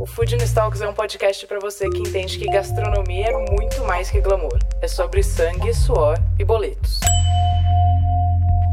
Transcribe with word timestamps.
O 0.00 0.06
Food 0.06 0.34
Talks 0.54 0.80
é 0.80 0.88
um 0.88 0.94
podcast 0.94 1.46
para 1.46 1.60
você 1.60 1.86
que 1.90 1.98
entende 1.98 2.38
que 2.38 2.46
gastronomia 2.46 3.26
é 3.26 3.52
muito 3.52 3.84
mais 3.84 4.10
que 4.10 4.18
glamour. 4.18 4.58
É 4.80 4.88
sobre 4.88 5.22
sangue, 5.22 5.74
suor 5.74 6.16
e 6.38 6.42
boletos. 6.42 7.00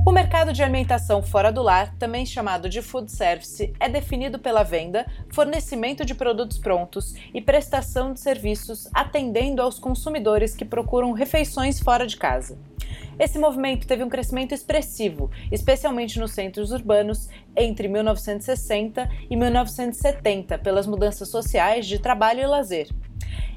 O 0.05 0.11
mercado 0.13 0.53
de 0.53 0.63
alimentação 0.63 1.21
fora 1.21 1.51
do 1.51 1.61
lar, 1.61 1.93
também 1.99 2.25
chamado 2.25 2.69
de 2.69 2.81
food 2.81 3.11
service, 3.11 3.73
é 3.77 3.89
definido 3.89 4.39
pela 4.39 4.63
venda, 4.63 5.05
fornecimento 5.27 6.05
de 6.05 6.15
produtos 6.15 6.59
prontos 6.59 7.13
e 7.33 7.41
prestação 7.41 8.13
de 8.13 8.21
serviços 8.21 8.87
atendendo 8.93 9.61
aos 9.61 9.77
consumidores 9.77 10.55
que 10.55 10.63
procuram 10.63 11.11
refeições 11.11 11.77
fora 11.77 12.07
de 12.07 12.15
casa. 12.15 12.57
Esse 13.19 13.39
movimento 13.39 13.87
teve 13.87 14.03
um 14.03 14.09
crescimento 14.09 14.53
expressivo, 14.53 15.31
especialmente 15.51 16.19
nos 16.19 16.33
centros 16.33 16.71
urbanos, 16.71 17.27
entre 17.55 17.87
1960 17.87 19.09
e 19.27 19.35
1970, 19.35 20.59
pelas 20.59 20.85
mudanças 20.85 21.27
sociais 21.29 21.87
de 21.87 21.97
trabalho 21.97 22.41
e 22.41 22.45
lazer. 22.45 22.87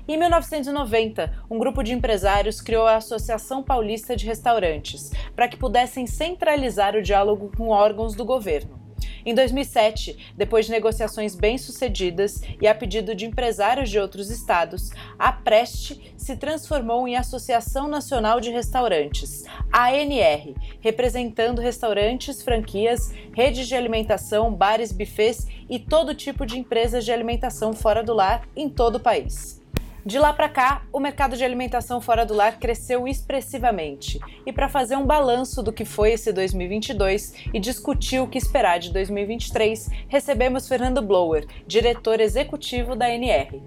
Em 0.09 0.16
1990, 0.16 1.45
um 1.50 1.59
grupo 1.59 1.83
de 1.83 1.92
empresários 1.92 2.60
criou 2.62 2.86
a 2.86 2.96
Associação 2.96 3.62
Paulista 3.62 4.16
de 4.16 4.27
Restaurantes, 4.27 5.10
para 5.36 5.46
que 5.46 5.59
pudessem 5.59 6.06
centralizar 6.06 6.97
o 6.97 7.02
diálogo 7.02 7.52
com 7.55 7.69
órgãos 7.69 8.14
do 8.14 8.25
governo. 8.25 8.80
Em 9.25 9.34
2007, 9.34 10.33
depois 10.37 10.67
de 10.67 10.73
negociações 10.73 11.34
bem-sucedidas 11.34 12.41
e 12.61 12.67
a 12.67 12.75
pedido 12.75 13.15
de 13.15 13.27
empresários 13.27 13.91
de 13.91 13.98
outros 13.98 14.31
estados, 14.31 14.91
a 15.19 15.33
Preste 15.33 16.15
se 16.17 16.37
transformou 16.37 17.06
em 17.06 17.17
Associação 17.17 17.89
Nacional 17.89 18.41
de 18.41 18.51
Restaurantes, 18.51 19.45
ANR, 19.73 20.55
representando 20.81 21.61
restaurantes, 21.61 22.43
franquias, 22.43 23.12
redes 23.34 23.69
de 23.69 23.75
alimentação, 23.75 24.53
bares, 24.55 24.93
bufês 24.93 25.47
e 25.69 25.78
todo 25.78 26.15
tipo 26.15 26.47
de 26.47 26.59
empresas 26.59 27.05
de 27.05 27.12
alimentação 27.12 27.73
fora 27.73 28.03
do 28.03 28.15
lar 28.15 28.48
em 28.56 28.69
todo 28.69 28.97
o 28.97 29.01
país. 29.01 29.59
De 30.05 30.19
lá 30.19 30.33
para 30.33 30.48
cá, 30.48 30.87
o 30.91 30.98
mercado 30.98 31.37
de 31.37 31.45
alimentação 31.45 32.01
fora 32.01 32.25
do 32.25 32.33
lar 32.33 32.59
cresceu 32.59 33.06
expressivamente. 33.06 34.19
E 34.47 34.53
para 34.53 34.67
fazer 34.67 34.97
um 34.97 35.05
balanço 35.05 35.62
do 35.62 35.73
que 35.73 35.84
foi 35.84 36.12
esse 36.12 36.33
2022 36.33 37.34
e 37.53 37.61
discutir 37.61 38.19
o 38.19 38.27
que 38.27 38.39
esperar 38.39 38.78
de 38.78 38.91
2023, 38.95 39.89
recebemos 40.09 40.67
Fernando 40.67 41.03
Blower, 41.03 41.47
diretor 41.67 42.19
executivo 42.19 42.97
da 42.97 43.11
NR. 43.11 43.61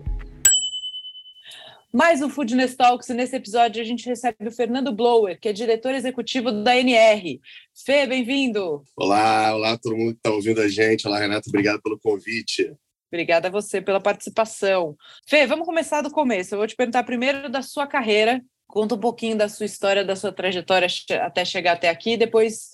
Mais 1.93 2.23
um 2.23 2.29
Foodness 2.29 2.75
Talks 2.75 3.09
e 3.09 3.13
nesse 3.13 3.35
episódio 3.35 3.79
a 3.79 3.85
gente 3.85 4.09
recebe 4.09 4.47
o 4.47 4.51
Fernando 4.51 4.91
Blower, 4.91 5.39
que 5.39 5.49
é 5.49 5.53
diretor 5.53 5.93
executivo 5.93 6.51
da 6.51 6.75
NR. 6.75 7.39
Fê, 7.85 8.07
bem-vindo! 8.07 8.81
Olá, 8.97 9.53
olá 9.53 9.77
todo 9.77 9.95
mundo 9.95 10.13
que 10.13 10.17
está 10.17 10.31
ouvindo 10.31 10.59
a 10.59 10.67
gente. 10.67 11.07
Olá, 11.07 11.19
Renato, 11.19 11.49
obrigado 11.49 11.79
pelo 11.83 11.99
convite. 11.99 12.75
Obrigada 13.13 13.47
a 13.47 13.51
você 13.51 13.79
pela 13.79 14.01
participação. 14.01 14.97
Fê, 15.27 15.45
vamos 15.45 15.67
começar 15.67 16.01
do 16.01 16.09
começo. 16.09 16.55
Eu 16.55 16.57
vou 16.57 16.65
te 16.65 16.75
perguntar 16.75 17.03
primeiro 17.03 17.47
da 17.47 17.61
sua 17.61 17.85
carreira. 17.85 18.43
Conta 18.65 18.95
um 18.95 18.99
pouquinho 18.99 19.37
da 19.37 19.47
sua 19.47 19.67
história, 19.67 20.03
da 20.03 20.15
sua 20.15 20.31
trajetória 20.31 20.87
até 21.21 21.45
chegar 21.45 21.73
até 21.73 21.89
aqui. 21.89 22.17
Depois 22.17 22.71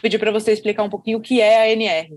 pedir 0.00 0.18
para 0.18 0.32
você 0.32 0.52
explicar 0.52 0.84
um 0.84 0.88
pouquinho 0.88 1.18
o 1.18 1.20
que 1.20 1.38
é 1.38 1.58
a 1.58 1.70
NR. 1.70 2.16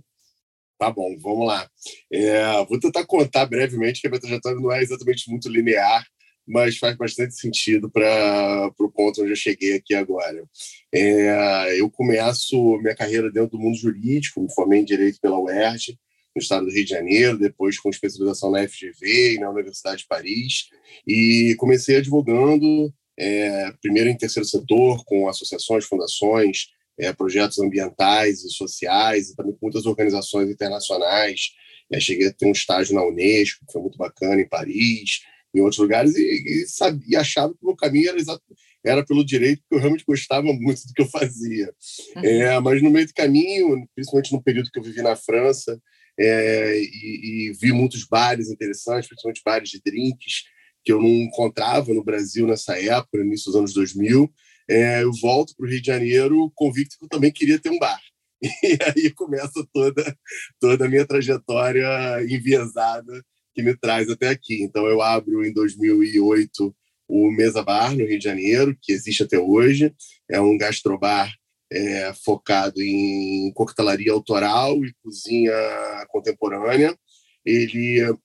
Tá 0.80 0.90
bom, 0.90 1.18
vamos 1.20 1.46
lá. 1.46 1.70
É, 2.09 2.64
vou 2.64 2.80
tentar 2.80 3.06
contar 3.06 3.46
brevemente, 3.46 4.00
que 4.00 4.08
a 4.08 4.09
minha 4.09 4.22
trajetória 4.22 4.58
não 4.58 4.72
é 4.72 4.81
exatamente 4.81 5.30
muito 5.30 5.50
linear, 5.50 6.06
mas 6.47 6.78
faz 6.78 6.96
bastante 6.96 7.36
sentido 7.36 7.91
para 7.91 8.72
o 8.80 8.90
ponto 8.90 9.22
onde 9.22 9.31
eu 9.34 9.36
cheguei 9.36 9.75
aqui 9.75 9.94
agora. 9.94 10.41
É, 10.96 11.78
eu 11.78 11.91
começo 11.91 12.78
minha 12.78 12.96
carreira 12.96 13.30
dentro 13.30 13.58
do 13.58 13.59
mundo 13.59 13.75
jurídico, 13.75 14.40
me 14.40 14.53
formei 14.53 14.80
em 14.80 14.86
Direito 14.86 15.20
pela 15.20 15.38
UERJ, 15.38 15.97
no 16.38 16.42
estado 16.42 16.66
do 16.66 16.72
Rio 16.72 16.86
de 16.86 16.92
Janeiro, 16.92 17.38
depois 17.38 17.80
com 17.80 17.90
especialização 17.90 18.52
na 18.52 18.68
FGV 18.68 19.34
e 19.34 19.40
na 19.40 19.50
Universidade 19.50 20.03
de 20.03 20.08
Paris, 20.08 20.70
e 21.06 21.56
comecei 21.58 21.98
advogando, 21.98 22.94
é, 23.18 23.72
primeiro 23.81 24.09
em 24.09 24.16
terceiro 24.16 24.47
setor, 24.47 25.03
com 25.03 25.28
associações, 25.28 25.86
fundações, 25.86 26.68
é, 27.00 27.12
projetos 27.12 27.59
ambientais 27.59 28.44
e 28.44 28.50
sociais, 28.52 29.30
e 29.30 29.36
também 29.36 29.53
com 29.53 29.66
muitas 29.66 29.86
organizações 29.88 30.50
internacionais. 30.50 31.53
É, 31.92 32.00
cheguei 32.00 32.28
a 32.28 32.34
ter 32.34 32.46
um 32.46 32.52
estágio 32.52 32.94
na 32.94 33.03
Unesco, 33.03 33.66
que 33.66 33.74
foi 33.74 33.81
muito 33.81 33.97
bacana, 33.97 34.40
em 34.40 34.47
Paris, 34.47 35.22
em 35.56 35.62
outros 35.62 35.80
lugares, 35.80 36.16
e, 36.16 36.22
e, 36.22 36.68
sabia, 36.68 37.08
e 37.09 37.16
achava 37.16 37.53
que 37.53 37.64
o 37.64 37.68
meu 37.68 37.76
caminho 37.76 38.09
era 38.09 38.20
exato, 38.20 38.44
era 38.86 39.03
pelo 39.03 39.26
direito, 39.26 39.62
porque 39.62 39.76
eu 39.76 39.80
realmente 39.80 40.06
gostava 40.08 40.53
muito 40.53 40.86
do 40.86 40.94
que 40.94 41.02
eu 41.02 41.08
fazia. 41.08 41.74
Uhum. 42.16 42.24
É, 42.24 42.59
mas 42.59 42.81
no 42.84 42.92
meio 42.92 43.08
do 43.08 43.14
caminho, 43.14 43.88
principalmente 43.96 44.34
no 44.34 44.44
período 44.44 44.70
que 44.72 44.78
eu 44.78 44.84
vivi 44.84 45.02
na 45.02 45.16
França, 45.16 45.81
é, 46.19 46.79
e, 46.79 47.50
e, 47.50 47.53
vi 47.53 47.72
muitos 47.72 48.03
bares 48.05 48.50
interessantes, 48.50 49.07
principalmente 49.07 49.41
bares 49.45 49.69
de 49.69 49.81
drinks, 49.83 50.44
que 50.83 50.91
eu 50.91 51.01
não 51.01 51.09
encontrava 51.09 51.94
no 51.94 52.03
Brasil 52.03 52.47
nessa 52.47 52.79
época, 52.79 53.19
início 53.19 53.51
dos 53.51 53.55
anos 53.55 53.73
2000. 53.73 54.31
É, 54.69 55.03
eu 55.03 55.11
volto 55.22 55.55
para 55.55 55.66
o 55.66 55.69
Rio 55.69 55.81
de 55.81 55.88
Janeiro 55.88 56.51
convicto 56.55 56.97
que 56.97 57.05
eu 57.05 57.09
também 57.09 57.31
queria 57.31 57.59
ter 57.59 57.69
um 57.69 57.79
bar. 57.79 58.00
E 58.63 58.78
aí 58.83 59.11
começa 59.11 59.66
toda, 59.73 60.17
toda 60.59 60.85
a 60.85 60.88
minha 60.88 61.05
trajetória 61.05 61.88
enviesada 62.29 63.23
que 63.53 63.63
me 63.63 63.75
traz 63.75 64.09
até 64.09 64.29
aqui. 64.29 64.61
Então, 64.61 64.85
eu 64.85 65.01
abro 65.01 65.44
em 65.44 65.51
2008 65.51 66.75
o 67.07 67.31
Mesa 67.31 67.63
Bar, 67.63 67.95
no 67.95 68.05
Rio 68.05 68.19
de 68.19 68.23
Janeiro, 68.23 68.78
que 68.79 68.91
existe 68.91 69.23
até 69.23 69.39
hoje. 69.39 69.94
É 70.29 70.39
um 70.39 70.57
gastrobar 70.57 71.34
é, 71.72 72.13
focado 72.23 72.81
em 72.81 73.51
coquetelaria 73.53 74.11
autoral 74.11 74.83
e 74.85 74.94
cozinha 75.03 75.53
contemporânea. 76.09 76.97
Ele 77.45 78.16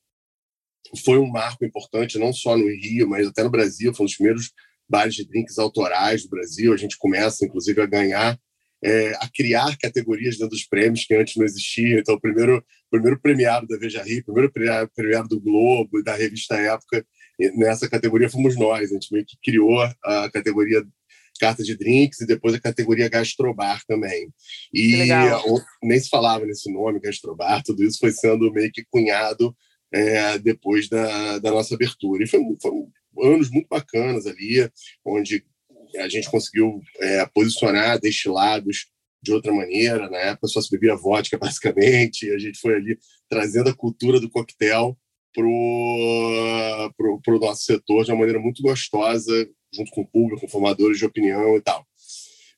foi 1.04 1.18
um 1.18 1.26
marco 1.26 1.64
importante, 1.64 2.18
não 2.18 2.32
só 2.32 2.56
no 2.56 2.66
Rio, 2.66 3.08
mas 3.08 3.26
até 3.26 3.42
no 3.42 3.50
Brasil. 3.50 3.94
Foi 3.94 4.04
um 4.04 4.06
dos 4.06 4.16
primeiros 4.16 4.52
bares 4.88 5.14
de 5.14 5.26
drinks 5.26 5.58
autorais 5.58 6.22
do 6.22 6.28
Brasil. 6.28 6.72
A 6.72 6.76
gente 6.76 6.98
começa, 6.98 7.44
inclusive, 7.44 7.80
a 7.80 7.86
ganhar, 7.86 8.38
é, 8.84 9.12
a 9.20 9.28
criar 9.32 9.76
categorias 9.78 10.36
dentro 10.36 10.50
dos 10.50 10.66
prêmios 10.66 11.04
que 11.04 11.14
antes 11.14 11.36
não 11.36 11.44
existiam. 11.44 11.98
Então, 11.98 12.14
o 12.14 12.20
primeiro, 12.20 12.64
primeiro 12.90 13.20
premiado 13.20 13.66
da 13.66 13.78
Veja 13.78 14.02
Rio, 14.02 14.24
primeiro 14.24 14.52
premiado 14.94 15.28
do 15.28 15.40
Globo 15.40 15.98
e 15.98 16.04
da 16.04 16.14
revista 16.14 16.56
Época, 16.56 17.04
nessa 17.56 17.88
categoria 17.88 18.28
fomos 18.28 18.56
nós. 18.56 18.90
A 18.90 18.94
gente 18.94 19.12
meio 19.12 19.24
que 19.24 19.36
criou 19.42 19.80
a 20.04 20.30
categoria 20.30 20.84
carta 21.40 21.62
de 21.62 21.76
drinks 21.76 22.20
e 22.20 22.26
depois 22.26 22.54
a 22.54 22.60
categoria 22.60 23.08
gastrobar 23.08 23.82
também. 23.86 24.32
E 24.72 25.08
nem 25.82 25.98
se 25.98 26.08
falava 26.08 26.44
nesse 26.44 26.72
nome, 26.72 27.00
gastrobar, 27.00 27.62
tudo 27.62 27.82
isso 27.84 27.98
foi 27.98 28.12
sendo 28.12 28.52
meio 28.52 28.70
que 28.72 28.84
cunhado 28.90 29.54
é, 29.92 30.38
depois 30.38 30.88
da, 30.88 31.38
da 31.38 31.50
nossa 31.50 31.74
abertura. 31.74 32.24
E 32.24 32.28
foi, 32.28 32.40
foram 32.60 32.88
anos 33.22 33.50
muito 33.50 33.68
bacanas 33.68 34.26
ali, 34.26 34.68
onde 35.04 35.44
a 35.98 36.08
gente 36.08 36.30
conseguiu 36.30 36.80
é, 37.00 37.26
posicionar 37.26 38.00
destilados 38.00 38.86
de 39.22 39.32
outra 39.32 39.52
maneira. 39.52 40.08
Na 40.08 40.18
época 40.18 40.48
só 40.48 40.60
se 40.60 40.70
bebia 40.70 40.96
vodka, 40.96 41.36
basicamente, 41.38 42.26
e 42.26 42.34
a 42.34 42.38
gente 42.38 42.58
foi 42.58 42.74
ali 42.74 42.98
trazendo 43.28 43.70
a 43.70 43.76
cultura 43.76 44.18
do 44.18 44.30
coquetel 44.30 44.96
para 45.34 45.46
o 45.46 47.38
nosso 47.40 47.64
setor 47.64 48.04
de 48.04 48.10
uma 48.10 48.18
maneira 48.18 48.38
muito 48.38 48.62
gostosa, 48.62 49.48
junto 49.72 49.90
com 49.90 50.02
o 50.02 50.06
público, 50.06 50.40
com 50.40 50.48
formadores 50.48 50.98
de 50.98 51.04
opinião 51.04 51.56
e 51.56 51.60
tal. 51.60 51.86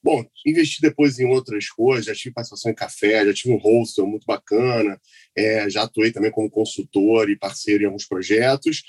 Bom, 0.02 0.22
investi 0.44 0.82
depois 0.82 1.18
em 1.18 1.24
outras 1.24 1.70
coisas, 1.70 2.04
já 2.04 2.14
tive 2.14 2.34
participação 2.34 2.70
em 2.70 2.74
café, 2.74 3.24
já 3.24 3.32
tive 3.32 3.54
um 3.54 3.58
hostel 3.58 4.06
muito 4.06 4.26
bacana, 4.26 5.00
é, 5.34 5.70
já 5.70 5.84
atuei 5.84 6.12
também 6.12 6.30
como 6.30 6.50
consultor 6.50 7.30
e 7.30 7.38
parceiro 7.38 7.84
em 7.84 7.86
alguns 7.86 8.06
projetos, 8.06 8.82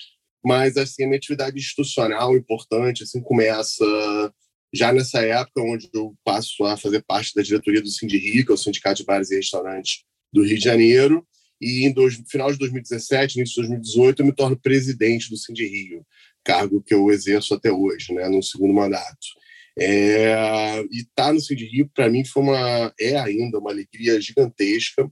mas 0.43 0.75
assim, 0.75 1.03
a 1.03 1.07
minha 1.07 1.17
atividade 1.17 1.57
institucional 1.57 2.35
importante 2.35 3.03
assim 3.03 3.21
começa 3.21 3.85
já 4.73 4.91
nessa 4.91 5.21
época, 5.21 5.61
onde 5.61 5.89
eu 5.93 6.13
passo 6.23 6.65
a 6.65 6.75
fazer 6.75 7.01
parte 7.07 7.33
da 7.33 7.41
diretoria 7.41 7.81
do 7.81 7.89
Sindirio, 7.89 8.45
que 8.45 8.51
é 8.51 8.55
o 8.55 8.57
Sindicato 8.57 8.97
de 8.97 9.05
Bares 9.05 9.31
e 9.31 9.37
Restaurantes 9.37 10.03
do 10.33 10.43
Rio 10.43 10.57
de 10.57 10.63
Janeiro, 10.63 11.25
e 11.61 11.85
em 11.85 11.93
dois, 11.93 12.21
final 12.29 12.51
de 12.51 12.57
2017, 12.57 13.39
início 13.39 13.61
de 13.61 13.69
2018, 13.69 14.21
eu 14.21 14.25
me 14.25 14.35
torno 14.35 14.59
presidente 14.59 15.29
do 15.29 15.37
Sindirio 15.37 16.05
cargo 16.45 16.81
que 16.81 16.93
eu 16.93 17.09
exerço 17.09 17.53
até 17.53 17.71
hoje, 17.71 18.13
né, 18.13 18.29
no 18.29 18.41
segundo 18.41 18.73
mandato. 18.73 19.27
É, 19.77 20.81
e 20.91 20.99
estar 20.99 21.25
tá 21.27 21.33
no 21.33 21.41
Cid 21.41 21.65
Rio, 21.65 21.89
para 21.93 22.09
mim, 22.09 22.23
foi 22.23 22.43
uma, 22.43 22.93
é 22.97 23.17
ainda 23.17 23.59
uma 23.59 23.71
alegria 23.71 24.21
gigantesca, 24.21 25.11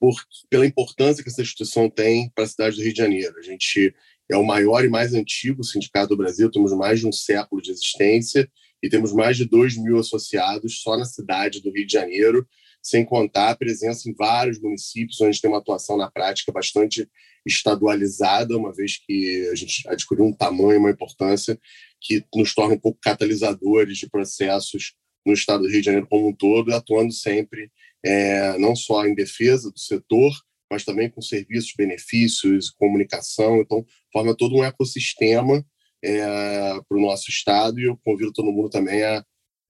por, 0.00 0.14
pela 0.48 0.66
importância 0.66 1.22
que 1.22 1.28
essa 1.28 1.42
instituição 1.42 1.90
tem 1.90 2.30
para 2.34 2.44
a 2.44 2.46
cidade 2.46 2.76
do 2.76 2.82
Rio 2.82 2.92
de 2.92 2.98
Janeiro. 2.98 3.38
A 3.38 3.42
gente 3.42 3.94
é 4.30 4.36
o 4.36 4.44
maior 4.44 4.84
e 4.84 4.88
mais 4.88 5.14
antigo 5.14 5.62
sindicato 5.62 6.08
do 6.08 6.16
Brasil, 6.16 6.50
temos 6.50 6.72
mais 6.72 7.00
de 7.00 7.06
um 7.06 7.12
século 7.12 7.60
de 7.60 7.70
existência, 7.70 8.48
e 8.82 8.88
temos 8.88 9.14
mais 9.14 9.36
de 9.36 9.46
2 9.46 9.78
mil 9.78 9.98
associados 9.98 10.80
só 10.82 10.96
na 10.96 11.06
cidade 11.06 11.62
do 11.62 11.70
Rio 11.70 11.86
de 11.86 11.92
Janeiro, 11.92 12.46
sem 12.84 13.02
contar 13.02 13.48
a 13.48 13.56
presença 13.56 14.10
em 14.10 14.14
vários 14.14 14.60
municípios, 14.60 15.18
onde 15.22 15.40
tem 15.40 15.50
uma 15.50 15.58
atuação 15.58 15.96
na 15.96 16.10
prática 16.10 16.52
bastante 16.52 17.08
estadualizada, 17.46 18.56
uma 18.58 18.74
vez 18.74 18.98
que 18.98 19.48
a 19.50 19.54
gente 19.54 19.88
adquiriu 19.88 20.26
um 20.26 20.32
tamanho, 20.34 20.80
uma 20.80 20.90
importância 20.90 21.58
que 21.98 22.22
nos 22.34 22.54
torna 22.54 22.74
um 22.74 22.78
pouco 22.78 22.98
catalisadores 23.00 23.96
de 23.96 24.08
processos 24.08 24.94
no 25.26 25.32
estado 25.32 25.62
do 25.62 25.70
Rio 25.70 25.80
de 25.80 25.86
Janeiro 25.86 26.06
como 26.06 26.28
um 26.28 26.34
todo, 26.34 26.74
atuando 26.74 27.10
sempre 27.10 27.72
é, 28.04 28.58
não 28.58 28.76
só 28.76 29.06
em 29.06 29.14
defesa 29.14 29.70
do 29.70 29.78
setor, 29.78 30.32
mas 30.70 30.84
também 30.84 31.08
com 31.08 31.22
serviços, 31.22 31.72
benefícios, 31.76 32.70
comunicação. 32.70 33.62
Então, 33.62 33.84
forma 34.12 34.36
todo 34.36 34.56
um 34.56 34.64
ecossistema 34.64 35.64
é, 36.02 36.80
para 36.86 36.98
o 36.98 37.00
nosso 37.00 37.30
estado 37.30 37.80
e 37.80 37.84
eu 37.84 37.98
convido 38.04 38.32
todo 38.32 38.52
mundo 38.52 38.68
também 38.68 39.02
a 39.02 39.24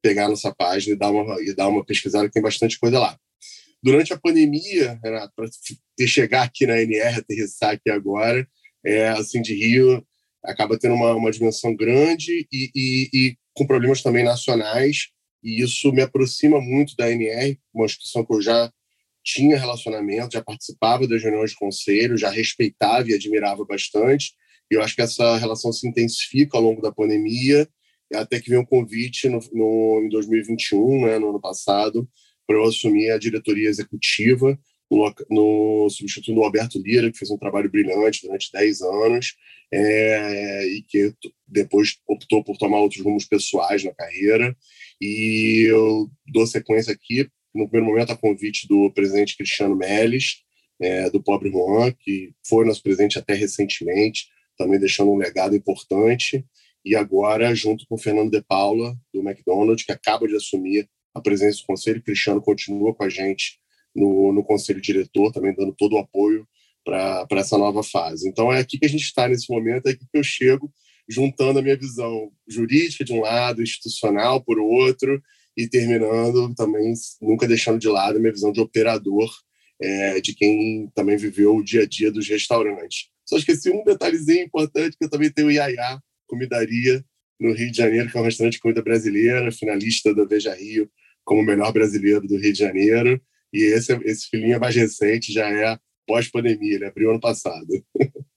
pegar 0.05 0.29
nossa 0.29 0.55
página 0.55 0.95
e 0.95 0.99
dar 0.99 1.11
uma, 1.11 1.41
e 1.41 1.55
dar 1.55 1.69
uma 1.69 1.83
pesquisada, 1.83 2.27
que 2.27 2.35
tem 2.35 2.43
bastante 2.43 2.79
coisa 2.79 2.99
lá. 2.99 3.19
Durante 3.83 4.12
a 4.12 4.19
pandemia, 4.19 4.99
para 5.03 5.31
ter 5.97 6.06
chegar 6.06 6.43
aqui 6.43 6.67
na 6.67 6.79
NR, 6.79 7.21
aterrissar 7.21 7.71
aqui 7.71 7.89
agora, 7.89 8.47
é, 8.85 9.09
assim, 9.09 9.41
de 9.41 9.55
Rio 9.55 10.06
acaba 10.43 10.79
tendo 10.79 10.95
uma, 10.95 11.15
uma 11.15 11.31
dimensão 11.31 11.75
grande 11.75 12.47
e, 12.53 12.71
e, 12.75 13.11
e 13.15 13.37
com 13.55 13.67
problemas 13.67 14.03
também 14.03 14.23
nacionais, 14.23 15.09
e 15.43 15.62
isso 15.62 15.91
me 15.91 16.03
aproxima 16.03 16.61
muito 16.61 16.95
da 16.97 17.11
NR, 17.11 17.59
uma 17.73 17.87
instituição 17.87 18.27
que 18.27 18.35
eu 18.35 18.43
já 18.43 18.71
tinha 19.25 19.59
relacionamento, 19.59 20.35
já 20.35 20.45
participava 20.45 21.09
das 21.09 21.23
reuniões 21.23 21.53
de 21.53 21.57
conselho, 21.57 22.19
já 22.19 22.29
respeitava 22.29 23.09
e 23.09 23.15
admirava 23.15 23.65
bastante. 23.65 24.35
Eu 24.71 24.83
acho 24.83 24.95
que 24.95 25.00
essa 25.00 25.39
relação 25.39 25.73
se 25.73 25.89
intensifica 25.89 26.59
ao 26.59 26.62
longo 26.62 26.83
da 26.83 26.93
pandemia, 26.93 27.67
até 28.14 28.40
que 28.40 28.50
veio 28.50 28.62
um 28.62 28.66
convite 28.66 29.28
no, 29.28 29.40
no, 29.52 30.02
em 30.05 30.08
2021, 30.08 31.06
né, 31.06 31.19
no 31.19 31.31
ano 31.31 31.40
passado, 31.40 32.08
para 32.46 32.56
eu 32.56 32.64
assumir 32.64 33.11
a 33.11 33.19
diretoria 33.19 33.69
executiva, 33.69 34.58
no, 34.90 35.14
no 35.31 35.90
substituto 35.90 36.34
do 36.34 36.44
Alberto 36.44 36.78
Lira, 36.78 37.11
que 37.11 37.19
fez 37.19 37.31
um 37.31 37.38
trabalho 37.38 37.70
brilhante 37.70 38.22
durante 38.22 38.52
10 38.52 38.82
anos, 38.82 39.34
é, 39.72 40.66
e 40.66 40.82
que 40.82 41.12
depois 41.46 41.96
optou 42.06 42.44
por 42.44 42.56
tomar 42.56 42.78
outros 42.78 43.02
rumos 43.02 43.25
pessoais 43.25 43.82
na 43.82 43.94
carreira. 43.94 44.56
E 45.00 45.66
eu 45.69 46.08
dou 46.26 46.46
sequência 46.46 46.93
aqui, 46.93 47.28
no 47.55 47.69
primeiro 47.69 47.93
momento, 47.93 48.12
a 48.12 48.16
convite 48.16 48.69
do 48.69 48.90
presidente 48.93 49.37
Cristiano 49.37 49.76
Melles, 49.76 50.43
é, 50.81 51.08
do 51.11 51.22
Pobre 51.22 51.50
Juan, 51.50 51.93
que 51.93 52.32
foi 52.46 52.64
nosso 52.64 52.82
presidente 52.82 53.19
até 53.19 53.34
recentemente, 53.34 54.26
também 54.56 54.78
deixando 54.78 55.11
um 55.11 55.16
legado 55.16 55.56
importante. 55.56 56.44
E 56.85 56.95
agora, 56.95 57.55
junto 57.55 57.87
com 57.87 57.95
o 57.95 57.99
Fernando 57.99 58.31
De 58.31 58.43
Paula, 58.43 58.95
do 59.13 59.21
McDonald's, 59.21 59.85
que 59.85 59.93
acaba 59.93 60.29
de 60.29 60.37
assumir 60.37 60.89
a 61.15 61.21
presença 61.21 61.59
do 61.59 61.67
conselho, 61.67 62.03
Cristiano 62.03 62.43
continua 62.43 62.95
com 62.95 63.05
a 63.05 63.09
gente 63.09 63.59
no, 63.95 64.33
no 64.33 64.45
conselho 64.45 64.81
diretor, 64.81 65.33
também 65.33 65.55
dando 65.55 65.73
todo 65.73 65.95
o 65.95 65.99
apoio 65.99 66.47
para 66.85 67.27
essa 67.33 67.57
nova 67.57 67.83
fase. 67.83 68.29
Então, 68.29 68.53
é 68.53 68.61
aqui 68.61 68.79
que 68.79 68.85
a 68.85 68.89
gente 68.89 69.05
está 69.05 69.27
nesse 69.27 69.51
momento, 69.51 69.87
é 69.87 69.93
aqui 69.93 70.05
que 70.05 70.19
eu 70.19 70.25
chego 70.25 70.71
juntando 71.09 71.59
a 71.59 71.63
minha 71.63 71.77
visão 71.77 72.31
jurídica 72.49 73.05
de 73.05 73.13
um 73.13 73.21
lado, 73.21 73.63
institucional 73.63 74.43
por 74.43 74.59
outro, 74.59 75.23
e 75.57 75.69
terminando 75.69 76.55
também, 76.55 76.93
nunca 77.21 77.47
deixando 77.47 77.79
de 77.79 77.89
lado 77.89 78.17
a 78.17 78.21
minha 78.21 78.33
visão 78.33 78.53
de 78.53 78.61
operador, 78.61 79.31
é, 79.81 80.21
de 80.21 80.35
quem 80.35 80.91
também 80.95 81.17
viveu 81.17 81.57
o 81.57 81.65
dia 81.65 81.83
a 81.83 81.87
dia 81.87 82.11
dos 82.11 82.29
restaurantes. 82.29 83.09
Só 83.25 83.37
esqueci 83.37 83.71
um 83.71 83.85
detalhezinho 83.85 84.45
importante, 84.45 84.97
que 84.99 85.05
eu 85.05 85.11
também 85.11 85.31
tenho 85.31 85.49
o 85.49 85.51
Iaiá, 85.51 86.01
Comidaria, 86.35 87.05
no 87.41 87.53
Rio 87.53 87.71
de 87.71 87.77
Janeiro, 87.77 88.11
que 88.11 88.17
é 88.17 88.21
um 88.21 88.25
restaurante 88.25 88.55
de 88.55 88.61
comida 88.61 88.83
brasileira, 88.83 89.53
finalista 89.53 90.15
da 90.15 90.25
Veja 90.25 90.55
Rio 90.55 90.91
como 91.25 91.43
melhor 91.43 91.73
brasileiro 91.73 92.27
do 92.27 92.37
Rio 92.37 92.53
de 92.53 92.59
Janeiro. 92.59 93.21
E 93.53 93.63
esse, 93.63 93.93
esse 94.05 94.29
filhinho 94.29 94.55
é 94.55 94.59
mais 94.59 94.75
recente, 94.75 95.33
já 95.33 95.49
é 95.49 95.79
pós-pandemia, 96.07 96.75
ele 96.75 96.85
abriu 96.85 97.11
ano 97.11 97.21
passado. 97.21 97.67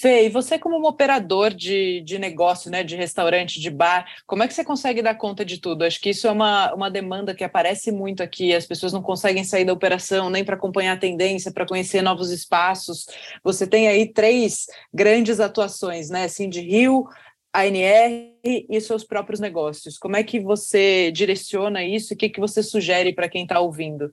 Fê, 0.00 0.24
e 0.24 0.28
você 0.30 0.58
como 0.58 0.78
um 0.78 0.86
operador 0.86 1.52
de, 1.52 2.00
de 2.00 2.18
negócio, 2.18 2.70
né, 2.70 2.82
de 2.82 2.96
restaurante, 2.96 3.60
de 3.60 3.68
bar, 3.68 4.06
como 4.26 4.42
é 4.42 4.48
que 4.48 4.54
você 4.54 4.64
consegue 4.64 5.02
dar 5.02 5.14
conta 5.14 5.44
de 5.44 5.58
tudo? 5.58 5.84
Acho 5.84 6.00
que 6.00 6.08
isso 6.08 6.26
é 6.26 6.30
uma, 6.30 6.72
uma 6.72 6.90
demanda 6.90 7.34
que 7.34 7.44
aparece 7.44 7.92
muito 7.92 8.22
aqui, 8.22 8.54
as 8.54 8.64
pessoas 8.64 8.94
não 8.94 9.02
conseguem 9.02 9.44
sair 9.44 9.66
da 9.66 9.74
operação 9.74 10.30
nem 10.30 10.42
para 10.42 10.56
acompanhar 10.56 10.94
a 10.94 10.98
tendência, 10.98 11.52
para 11.52 11.66
conhecer 11.66 12.00
novos 12.00 12.30
espaços. 12.30 13.04
Você 13.44 13.66
tem 13.66 13.88
aí 13.88 14.10
três 14.10 14.64
grandes 14.90 15.38
atuações, 15.38 16.08
né, 16.08 16.26
de 16.26 16.60
Rio, 16.62 17.04
ANR 17.52 18.38
e 18.42 18.80
seus 18.80 19.04
próprios 19.04 19.38
negócios. 19.38 19.98
Como 19.98 20.16
é 20.16 20.22
que 20.22 20.40
você 20.40 21.12
direciona 21.12 21.84
isso 21.84 22.12
e 22.12 22.14
o 22.14 22.16
que, 22.16 22.30
que 22.30 22.40
você 22.40 22.62
sugere 22.62 23.12
para 23.12 23.28
quem 23.28 23.42
está 23.42 23.60
ouvindo? 23.60 24.10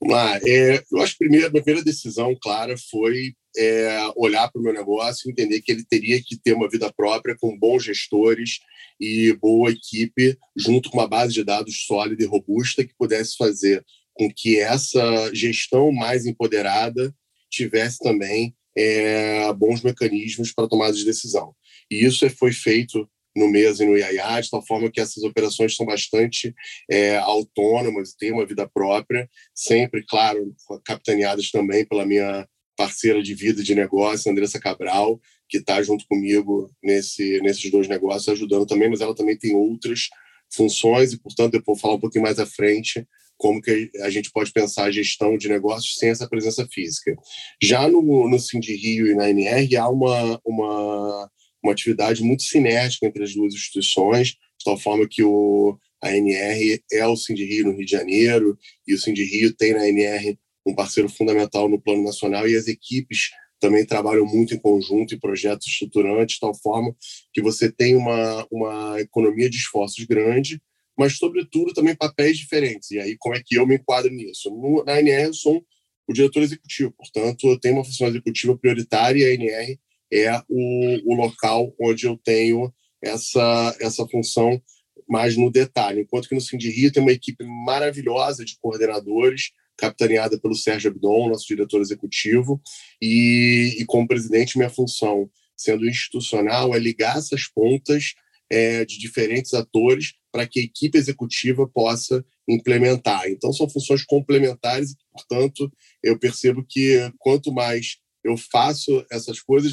Vamos 0.00 0.16
lá. 0.16 0.36
É, 0.38 0.82
eu 0.90 1.00
acho 1.02 1.12
que 1.12 1.18
primeiro, 1.18 1.46
a 1.46 1.50
primeira 1.50 1.84
decisão 1.84 2.34
clara 2.40 2.74
foi 2.90 3.32
é, 3.56 4.12
olhar 4.16 4.50
para 4.50 4.60
o 4.60 4.62
meu 4.62 4.72
negócio, 4.72 5.30
entender 5.30 5.60
que 5.60 5.72
ele 5.72 5.84
teria 5.84 6.22
que 6.22 6.36
ter 6.36 6.52
uma 6.52 6.68
vida 6.68 6.92
própria 6.92 7.36
com 7.38 7.58
bons 7.58 7.84
gestores 7.84 8.60
e 9.00 9.32
boa 9.34 9.70
equipe, 9.70 10.36
junto 10.56 10.90
com 10.90 10.98
uma 10.98 11.08
base 11.08 11.32
de 11.34 11.44
dados 11.44 11.84
sólida 11.86 12.22
e 12.22 12.26
robusta 12.26 12.84
que 12.84 12.94
pudesse 12.98 13.36
fazer 13.36 13.84
com 14.14 14.30
que 14.34 14.58
essa 14.58 15.30
gestão 15.34 15.92
mais 15.92 16.26
empoderada 16.26 17.14
tivesse 17.50 17.98
também 17.98 18.54
é, 18.76 19.52
bons 19.54 19.82
mecanismos 19.82 20.52
para 20.52 20.68
tomada 20.68 20.92
de 20.92 21.04
decisão. 21.04 21.54
E 21.90 22.04
isso 22.04 22.28
foi 22.30 22.52
feito 22.52 23.08
no 23.36 23.48
MES 23.48 23.80
e 23.80 23.84
no 23.84 23.96
IAIA, 23.96 24.40
de 24.40 24.50
tal 24.50 24.64
forma 24.64 24.90
que 24.90 25.00
essas 25.00 25.22
operações 25.22 25.76
são 25.76 25.84
bastante 25.84 26.54
é, 26.90 27.18
autônomas 27.18 28.10
e 28.10 28.16
têm 28.16 28.32
uma 28.32 28.46
vida 28.46 28.66
própria, 28.66 29.28
sempre, 29.54 30.02
claro, 30.08 30.54
capitaneadas 30.84 31.50
também 31.50 31.84
pela 31.84 32.06
minha 32.06 32.48
parceira 32.76 33.22
de 33.22 33.34
vida 33.34 33.62
de 33.62 33.74
negócio, 33.74 34.30
Andressa 34.30 34.60
Cabral, 34.60 35.20
que 35.48 35.58
está 35.58 35.82
junto 35.82 36.06
comigo 36.06 36.70
nesse, 36.82 37.40
nesses 37.40 37.70
dois 37.70 37.88
negócios, 37.88 38.28
ajudando 38.28 38.66
também, 38.66 38.90
mas 38.90 39.00
ela 39.00 39.14
também 39.14 39.36
tem 39.36 39.54
outras 39.54 40.08
funções 40.52 41.12
e, 41.12 41.18
portanto, 41.18 41.54
eu 41.54 41.62
vou 41.66 41.76
falar 41.76 41.94
um 41.94 42.00
pouquinho 42.00 42.24
mais 42.24 42.38
à 42.38 42.46
frente 42.46 43.06
como 43.38 43.60
que 43.60 43.90
a 44.00 44.08
gente 44.08 44.30
pode 44.30 44.50
pensar 44.50 44.84
a 44.84 44.90
gestão 44.90 45.36
de 45.36 45.48
negócios 45.48 45.96
sem 45.98 46.08
essa 46.08 46.28
presença 46.28 46.66
física. 46.72 47.14
Já 47.62 47.86
no, 47.86 48.28
no 48.28 48.38
Cindy 48.38 48.74
Rio 48.74 49.08
e 49.08 49.14
na 49.14 49.28
NR 49.28 49.76
há 49.76 49.88
uma, 49.88 50.40
uma 50.44 51.30
uma 51.66 51.72
atividade 51.72 52.22
muito 52.22 52.44
cinética 52.44 53.06
entre 53.06 53.24
as 53.24 53.34
duas 53.34 53.52
instituições, 53.52 54.28
de 54.28 54.64
tal 54.64 54.78
forma 54.78 55.06
que 55.08 55.22
o, 55.22 55.76
a 56.02 56.16
NR 56.16 56.82
é 56.92 57.06
o 57.06 57.16
Cindy 57.16 57.44
Rio 57.44 57.66
no 57.66 57.72
Rio 57.72 57.84
de 57.84 57.90
Janeiro, 57.90 58.56
e 58.86 58.94
o 58.94 58.98
Cindy 58.98 59.24
Rio 59.24 59.54
tem 59.54 59.74
na 59.74 59.86
NR 59.88 60.38
um 60.66 60.74
parceiro 60.74 61.08
fundamental 61.08 61.68
no 61.68 61.80
plano 61.80 62.02
nacional, 62.02 62.48
e 62.48 62.56
as 62.56 62.66
equipes 62.66 63.30
também 63.60 63.86
trabalham 63.86 64.26
muito 64.26 64.54
em 64.54 64.58
conjunto 64.58 65.14
em 65.14 65.18
projetos 65.18 65.66
estruturantes, 65.66 66.34
de 66.34 66.40
tal 66.40 66.54
forma 66.54 66.94
que 67.32 67.40
você 67.40 67.70
tem 67.72 67.96
uma, 67.96 68.46
uma 68.50 69.00
economia 69.00 69.48
de 69.48 69.56
esforços 69.56 70.04
grande, 70.04 70.60
mas, 70.98 71.16
sobretudo, 71.18 71.74
também 71.74 71.94
papéis 71.94 72.38
diferentes. 72.38 72.90
E 72.90 72.98
aí, 72.98 73.16
como 73.18 73.34
é 73.34 73.42
que 73.44 73.56
eu 73.56 73.66
me 73.66 73.76
enquadro 73.76 74.10
nisso? 74.10 74.50
No, 74.50 74.82
na 74.84 74.98
NR, 74.98 75.26
eu 75.26 75.34
sou 75.34 75.64
o 76.08 76.12
diretor 76.12 76.42
executivo, 76.42 76.94
portanto, 76.96 77.48
eu 77.48 77.58
tenho 77.58 77.74
uma 77.74 77.84
função 77.84 78.06
executiva 78.06 78.56
prioritária 78.56 79.18
e 79.18 79.24
a 79.24 79.34
NR 79.34 79.78
é 80.12 80.40
o, 80.48 81.12
o 81.12 81.16
local 81.16 81.74
onde 81.80 82.06
eu 82.06 82.16
tenho 82.16 82.72
essa, 83.02 83.76
essa 83.80 84.06
função 84.06 84.62
mais 85.08 85.36
no 85.36 85.50
detalhe. 85.50 86.02
Enquanto 86.02 86.28
que 86.28 86.34
no 86.34 86.40
Cindy 86.40 86.70
Rio 86.70 86.92
tem 86.92 87.02
uma 87.02 87.12
equipe 87.12 87.44
maravilhosa 87.44 88.44
de 88.44 88.56
coordenadores, 88.60 89.50
capitaneada 89.76 90.38
pelo 90.38 90.54
Sérgio 90.54 90.90
Abdon, 90.90 91.28
nosso 91.28 91.46
diretor 91.46 91.80
executivo, 91.80 92.60
e, 93.00 93.76
e 93.78 93.84
como 93.84 94.08
presidente, 94.08 94.56
minha 94.56 94.70
função, 94.70 95.30
sendo 95.56 95.88
institucional, 95.88 96.74
é 96.74 96.78
ligar 96.78 97.18
essas 97.18 97.48
pontas 97.48 98.14
é, 98.50 98.84
de 98.84 98.98
diferentes 98.98 99.54
atores 99.54 100.14
para 100.32 100.46
que 100.46 100.60
a 100.60 100.62
equipe 100.62 100.98
executiva 100.98 101.68
possa 101.68 102.24
implementar. 102.48 103.28
Então, 103.28 103.52
são 103.52 103.68
funções 103.68 104.04
complementares 104.04 104.92
e, 104.92 104.96
portanto, 105.12 105.72
eu 106.02 106.18
percebo 106.18 106.64
que 106.68 107.10
quanto 107.18 107.52
mais 107.52 107.96
eu 108.22 108.36
faço 108.36 109.04
essas 109.10 109.40
coisas, 109.40 109.72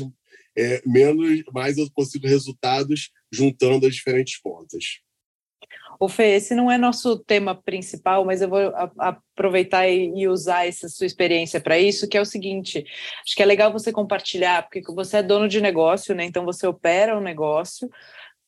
é, 0.58 0.82
menos, 0.86 1.44
mais 1.54 1.78
eu 1.78 1.90
consigo 1.92 2.28
resultados 2.28 3.10
juntando 3.32 3.88
as 3.88 3.96
diferentes 3.96 4.40
pontas. 4.42 5.02
O 6.00 6.10
Fê, 6.10 6.36
esse 6.36 6.56
não 6.56 6.72
é 6.72 6.78
nosso 6.78 7.18
tema 7.20 7.56
principal, 7.56 8.26
mas 8.26 8.42
eu 8.42 8.50
vou 8.50 8.60
aproveitar 8.98 9.88
e 9.88 10.28
usar 10.28 10.68
essa 10.68 10.88
sua 10.90 11.06
experiência 11.06 11.62
para 11.62 11.80
isso, 11.80 12.08
que 12.08 12.18
é 12.18 12.22
o 12.22 12.26
seguinte: 12.26 12.84
acho 13.26 13.36
que 13.36 13.44
é 13.44 13.46
legal 13.46 13.72
você 13.72 13.92
compartilhar, 13.92 14.64
porque 14.64 14.82
você 14.94 15.18
é 15.18 15.24
dono 15.24 15.48
de 15.48 15.62
negócio, 15.62 16.16
né? 16.16 16.26
Então 16.26 16.46
você 16.46 16.68
opera 16.68 17.18
um 17.18 17.22
negócio. 17.22 17.90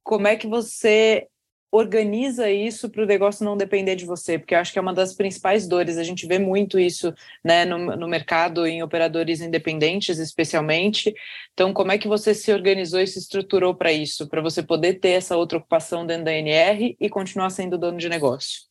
Como 0.03 0.27
é 0.27 0.35
que 0.35 0.47
você 0.47 1.27
organiza 1.75 2.49
isso 2.49 2.89
para 2.89 3.03
o 3.03 3.05
negócio 3.05 3.43
não 3.43 3.57
depender 3.57 3.95
de 3.95 4.05
você? 4.05 4.39
Porque 4.39 4.55
eu 4.55 4.59
acho 4.59 4.71
que 4.71 4.79
é 4.79 4.81
uma 4.81 4.93
das 4.93 5.13
principais 5.13 5.67
dores. 5.67 5.97
A 5.97 6.03
gente 6.03 6.25
vê 6.25 6.39
muito 6.39 6.79
isso 6.79 7.13
né, 7.43 7.65
no, 7.65 7.97
no 7.97 8.07
mercado, 8.07 8.65
em 8.65 8.81
operadores 8.81 9.41
independentes, 9.41 10.17
especialmente. 10.17 11.13
Então, 11.53 11.73
como 11.73 11.91
é 11.91 11.97
que 11.97 12.07
você 12.07 12.33
se 12.33 12.51
organizou 12.53 12.99
e 12.99 13.07
se 13.07 13.19
estruturou 13.19 13.75
para 13.75 13.91
isso, 13.91 14.27
para 14.29 14.41
você 14.41 14.63
poder 14.63 14.95
ter 14.95 15.09
essa 15.09 15.35
outra 15.35 15.57
ocupação 15.57 16.05
dentro 16.05 16.25
da 16.25 16.33
NR 16.33 16.95
e 16.99 17.09
continuar 17.09 17.49
sendo 17.49 17.77
dono 17.77 17.97
de 17.97 18.07
negócio? 18.07 18.61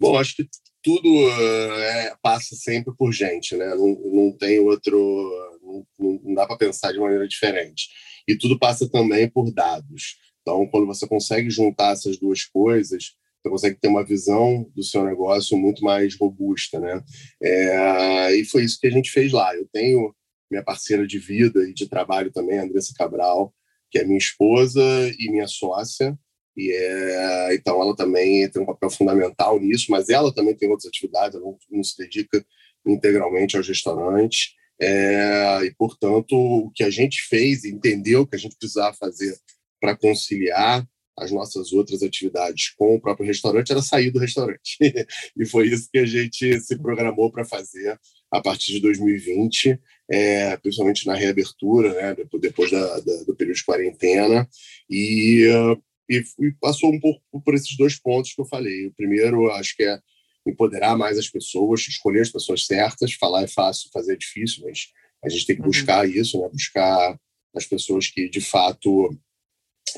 Bom, 0.00 0.18
acho 0.18 0.36
que 0.36 0.46
tudo 0.82 1.08
é, 1.30 2.14
passa 2.20 2.54
sempre 2.56 2.94
por 2.96 3.12
gente, 3.12 3.56
né? 3.56 3.74
Não, 3.74 3.88
não 4.12 4.32
tem 4.36 4.58
outro, 4.58 4.96
não, 5.98 6.20
não 6.24 6.34
dá 6.34 6.46
para 6.46 6.58
pensar 6.58 6.92
de 6.92 6.98
maneira 6.98 7.26
diferente. 7.26 7.88
E 8.26 8.36
tudo 8.36 8.58
passa 8.58 8.90
também 8.90 9.30
por 9.30 9.52
dados. 9.52 10.16
Então, 10.46 10.64
quando 10.68 10.86
você 10.86 11.08
consegue 11.08 11.50
juntar 11.50 11.92
essas 11.92 12.16
duas 12.16 12.44
coisas, 12.44 13.16
você 13.42 13.50
consegue 13.50 13.80
ter 13.80 13.88
uma 13.88 14.04
visão 14.04 14.70
do 14.76 14.82
seu 14.84 15.04
negócio 15.04 15.58
muito 15.58 15.82
mais 15.82 16.16
robusta, 16.16 16.78
né? 16.78 17.02
É, 17.42 18.36
e 18.36 18.44
foi 18.44 18.62
isso 18.62 18.78
que 18.78 18.86
a 18.86 18.90
gente 18.90 19.10
fez 19.10 19.32
lá. 19.32 19.52
Eu 19.56 19.66
tenho 19.72 20.14
minha 20.48 20.62
parceira 20.62 21.04
de 21.04 21.18
vida 21.18 21.68
e 21.68 21.74
de 21.74 21.88
trabalho 21.88 22.30
também, 22.30 22.60
Andressa 22.60 22.94
Cabral, 22.96 23.52
que 23.90 23.98
é 23.98 24.04
minha 24.04 24.18
esposa 24.18 24.80
e 25.18 25.28
minha 25.32 25.48
sócia. 25.48 26.16
E 26.56 26.70
é, 26.72 27.54
então 27.56 27.82
ela 27.82 27.96
também 27.96 28.48
tem 28.48 28.62
um 28.62 28.66
papel 28.66 28.88
fundamental 28.88 29.58
nisso, 29.58 29.90
mas 29.90 30.08
ela 30.08 30.32
também 30.32 30.54
tem 30.54 30.68
outras 30.70 30.86
atividades, 30.86 31.34
ela 31.34 31.44
não, 31.44 31.58
não 31.68 31.82
se 31.82 31.98
dedica 31.98 32.46
integralmente 32.86 33.56
aos 33.56 33.66
restaurantes. 33.66 34.54
É, 34.80 35.64
e, 35.64 35.74
portanto, 35.74 36.36
o 36.36 36.70
que 36.70 36.84
a 36.84 36.90
gente 36.90 37.22
fez, 37.22 37.64
entendeu 37.64 38.24
que 38.26 38.36
a 38.36 38.38
gente 38.38 38.56
precisava 38.56 38.94
fazer 38.94 39.36
para 39.86 39.96
conciliar 39.96 40.84
as 41.16 41.30
nossas 41.30 41.72
outras 41.72 42.02
atividades 42.02 42.70
com 42.70 42.96
o 42.96 43.00
próprio 43.00 43.26
restaurante 43.26 43.70
era 43.70 43.80
sair 43.80 44.10
do 44.10 44.18
restaurante. 44.18 44.76
e 45.38 45.46
foi 45.46 45.68
isso 45.68 45.88
que 45.90 45.98
a 45.98 46.04
gente 46.04 46.60
se 46.60 46.76
programou 46.76 47.30
para 47.30 47.44
fazer 47.44 47.98
a 48.30 48.40
partir 48.40 48.72
de 48.72 48.80
2020, 48.80 49.78
é, 50.10 50.56
principalmente 50.56 51.06
na 51.06 51.14
reabertura, 51.14 51.94
né, 51.94 52.16
depois 52.40 52.70
da, 52.70 53.00
da, 53.00 53.22
do 53.22 53.36
período 53.36 53.56
de 53.56 53.64
quarentena. 53.64 54.48
E, 54.90 55.46
e, 56.10 56.22
e, 56.40 56.52
passou 56.60 56.92
um 56.92 56.98
pouco 56.98 57.22
por 57.44 57.54
esses 57.54 57.76
dois 57.76 57.96
pontos 57.96 58.34
que 58.34 58.40
eu 58.40 58.46
falei. 58.46 58.86
O 58.86 58.92
primeiro, 58.92 59.50
acho 59.52 59.76
que 59.76 59.84
é 59.84 60.00
empoderar 60.44 60.98
mais 60.98 61.16
as 61.16 61.28
pessoas, 61.28 61.80
escolher 61.82 62.22
as 62.22 62.30
pessoas 62.30 62.66
certas. 62.66 63.12
Falar 63.12 63.44
é 63.44 63.48
fácil, 63.48 63.88
fazer 63.92 64.14
é 64.14 64.16
difícil, 64.16 64.64
mas 64.64 64.88
a 65.24 65.28
gente 65.28 65.46
tem 65.46 65.54
que 65.54 65.62
uhum. 65.62 65.68
buscar 65.68 66.04
uhum. 66.04 66.12
isso, 66.12 66.40
né, 66.40 66.48
buscar 66.52 67.16
as 67.54 67.66
pessoas 67.66 68.08
que, 68.08 68.28
de 68.28 68.40
fato, 68.40 69.16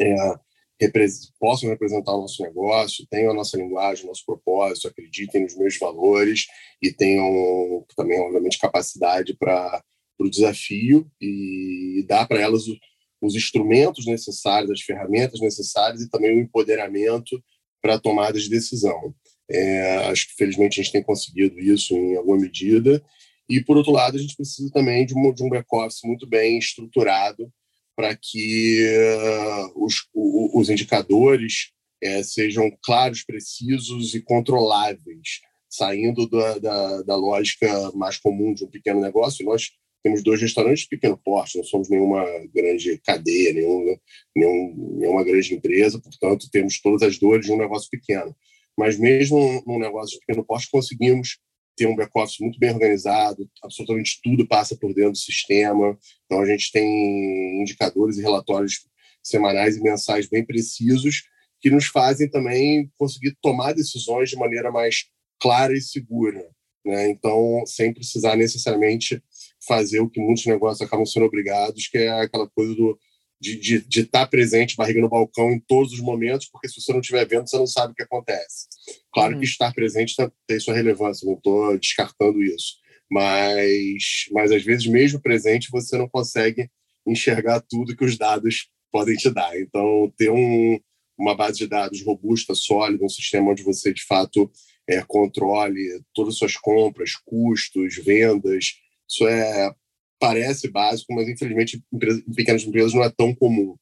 é, 0.01 0.39
repres 0.81 1.33
possam 1.39 1.69
representar 1.69 2.15
o 2.15 2.21
nosso 2.21 2.43
negócio, 2.43 3.07
tenham 3.11 3.33
a 3.33 3.35
nossa 3.35 3.57
linguagem, 3.57 4.05
o 4.05 4.09
nosso 4.09 4.25
propósito, 4.25 4.89
acreditem 4.89 5.43
nos 5.43 5.57
meus 5.57 5.77
valores 5.79 6.47
e 6.83 6.93
tenham 6.93 7.85
também, 7.97 8.21
obviamente, 8.21 8.59
capacidade 8.59 9.37
para 9.37 9.83
o 10.19 10.31
desafio 10.31 11.11
e 11.21 12.05
dar 12.07 12.27
para 12.27 12.41
elas 12.41 12.69
o, 12.69 12.77
os 13.21 13.35
instrumentos 13.35 14.07
necessários, 14.07 14.71
as 14.71 14.81
ferramentas 14.81 15.41
necessárias 15.41 16.01
e 16.01 16.11
também 16.11 16.37
o 16.37 16.41
empoderamento 16.41 17.43
para 17.83 17.95
a 17.95 18.01
tomada 18.01 18.39
de 18.39 18.49
decisão. 18.49 19.15
É, 19.51 19.97
acho 20.07 20.29
que, 20.29 20.35
felizmente, 20.35 20.81
a 20.81 20.83
gente 20.83 20.93
tem 20.93 21.03
conseguido 21.03 21.59
isso 21.59 21.97
em 21.97 22.17
alguma 22.17 22.39
medida. 22.39 23.03
E, 23.49 23.63
por 23.65 23.77
outro 23.77 23.93
lado, 23.93 24.17
a 24.17 24.21
gente 24.21 24.37
precisa 24.37 24.71
também 24.71 25.07
de 25.07 25.15
um, 25.17 25.33
de 25.33 25.43
um 25.43 25.49
back-office 25.49 26.01
muito 26.05 26.27
bem 26.27 26.59
estruturado 26.59 27.51
para 27.99 28.15
que 28.15 28.87
uh, 28.87 29.85
os, 29.85 30.07
os, 30.15 30.71
indicadores 30.71 31.73
uh, 32.05 32.23
sejam 32.23 32.71
claros, 32.81 33.25
precisos 33.25 34.15
e 34.15 34.23
controláveis, 34.23 35.41
saindo 35.69 36.31
da, 36.31 36.59
da, 36.61 37.03
da, 37.03 37.17
lógica 37.17 37.67
mais 37.97 38.17
comum 38.17 38.55
de 38.55 38.65
um 38.65 38.69
pequeno 38.69 39.01
negócio. 39.01 39.45
Nós 39.45 39.73
temos 40.01 40.23
dois 40.23 40.41
restaurantes 40.41 40.85
de 40.85 40.91
pequeno 40.91 41.19
porte, 41.19 41.59
não 41.59 41.65
somos 41.65 41.91
nenhuma 41.91 42.25
grande 42.55 42.99
cadeia, 42.99 43.53
nenhuma, 43.53 44.01
nenhum, 44.37 44.97
nenhuma 44.97 45.25
grande 45.25 45.55
empresa, 45.55 46.01
portanto, 46.01 46.49
temos 46.53 46.81
todas 46.81 47.03
as 47.03 47.19
dores 47.19 47.47
de 47.47 47.53
um 47.53 47.59
negócio 47.59 47.91
pequeno. 47.91 48.33
Mas 48.79 48.97
mesmo 48.97 49.61
num 49.67 49.81
negócio 49.81 50.21
de 50.21 50.25
pequeno 50.25 50.47
porte, 50.47 50.71
conseguimos 50.71 51.41
ter 51.79 51.87
um 51.87 51.95
back-office 51.95 52.41
muito 52.41 52.59
bem 52.59 52.71
organizado, 52.71 53.49
absolutamente 53.63 54.21
tudo 54.23 54.47
passa 54.47 54.77
por 54.77 54.93
dentro 54.93 55.13
do 55.13 55.19
sistema. 55.19 55.97
Então, 56.27 56.41
a 56.41 56.47
gente 56.47 56.73
tem 56.73 57.63
indicadores 57.63 58.19
e 58.19 58.23
relatórios 58.23 58.87
semanais 59.23 59.77
e 59.77 59.81
mensais 59.81 60.27
bem 60.29 60.45
precisos 60.45 61.23
que 61.61 61.71
nos 61.71 61.87
fazem 61.87 62.29
também 62.29 62.91
conseguir 62.97 63.37
tomar 63.41 63.73
decisões 63.73 64.31
de 64.31 64.37
maneira 64.37 64.71
mais 64.71 65.07
clara 65.41 65.73
e 65.73 65.81
segura. 65.81 66.45
Né? 66.85 67.11
Então, 67.11 67.63
sem 67.67 67.93
precisar 67.93 68.37
necessariamente 68.37 69.23
fazer 69.67 70.01
o 70.01 70.09
que 70.09 70.21
muitos 70.21 70.47
negócios 70.47 70.81
acabam 70.81 71.07
sendo 71.07 71.27
obrigados, 71.27 71.89
que 71.89 71.99
é 71.99 72.09
aquela 72.09 72.49
coisa 72.49 72.75
do 72.75 72.99
de, 73.41 73.85
estar 74.01 74.27
presente, 74.27 74.77
barriga 74.77 75.01
no 75.01 75.09
balcão 75.09 75.53
em 75.53 75.61
todos 75.61 75.93
os 75.93 76.01
momentos, 76.01 76.49
porque 76.51 76.69
se 76.69 76.81
você 76.81 76.93
não 76.93 77.01
estiver 77.01 77.27
vendo, 77.27 77.49
você 77.49 77.57
não 77.57 77.67
sabe 77.67 77.93
o 77.93 77.95
que 77.95 78.03
acontece. 78.03 78.67
Claro 79.13 79.35
uhum. 79.35 79.41
que 79.41 79.47
estar 79.47 79.73
presente 79.73 80.17
tá, 80.17 80.31
tem 80.47 80.59
sua 80.59 80.75
relevância, 80.75 81.27
não 81.27 81.35
estou 81.35 81.79
descartando 81.79 82.43
isso. 82.43 82.77
Mas, 83.11 84.27
mas 84.33 84.53
às 84.53 84.63
vezes, 84.63 84.87
mesmo 84.87 85.21
presente, 85.21 85.71
você 85.71 85.97
não 85.97 86.09
consegue 86.09 86.69
enxergar 87.07 87.61
tudo 87.61 87.97
que 87.97 88.05
os 88.05 88.19
dados 88.19 88.69
podem 88.91 89.17
te 89.17 89.31
dar. 89.31 89.59
Então, 89.59 90.13
ter 90.17 90.31
um, 90.31 90.79
uma 91.17 91.35
base 91.35 91.59
de 91.59 91.67
dados 91.67 92.03
robusta, 92.03 92.55
sólida, 92.55 93.05
um 93.05 93.09
sistema 93.09 93.51
onde 93.51 93.63
você, 93.63 93.93
de 93.93 94.05
fato, 94.05 94.51
é, 94.87 95.03
controle 95.03 96.03
todas 96.13 96.35
as 96.35 96.39
suas 96.39 96.57
compras, 96.57 97.15
custos, 97.15 97.97
vendas, 97.97 98.75
isso 99.09 99.27
é 99.27 99.73
parece 100.19 100.69
básico, 100.69 101.15
mas 101.15 101.29
infelizmente 101.29 101.83
em 101.93 102.35
pequenas 102.35 102.65
empresas 102.65 102.95
não 102.95 103.03
é 103.03 103.11
tão 103.11 103.35
comum. 103.35 103.77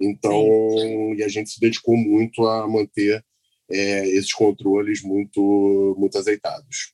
Então, 0.00 0.48
Sim. 0.78 1.14
e 1.14 1.22
a 1.22 1.28
gente 1.28 1.50
se 1.50 1.60
dedicou 1.60 1.96
muito 1.96 2.46
a 2.46 2.68
manter 2.68 3.24
é, 3.70 4.08
esses 4.08 4.32
controles 4.32 5.02
muito, 5.02 5.94
muito 5.98 6.18
azeitados. 6.18 6.92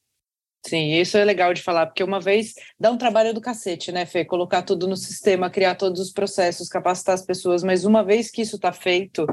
Sim, 0.67 0.93
isso 0.93 1.17
é 1.17 1.25
legal 1.25 1.55
de 1.55 1.63
falar, 1.63 1.87
porque 1.87 2.03
uma 2.03 2.21
vez 2.21 2.53
dá 2.79 2.91
um 2.91 2.99
trabalho 2.99 3.33
do 3.33 3.41
cacete, 3.41 3.91
né, 3.91 4.05
Fê? 4.05 4.25
Colocar 4.25 4.63
tudo 4.63 4.87
no 4.87 4.97
sistema, 4.97 5.49
criar 5.49 5.77
todos 5.77 6.01
os 6.01 6.13
processos, 6.13 6.69
capacitar 6.69 7.15
as 7.15 7.25
pessoas, 7.25 7.63
mas 7.63 7.85
uma 7.85 8.05
vez 8.05 8.31
que 8.31 8.43
isso 8.43 8.57
está 8.57 8.73
feito, 8.73 9.25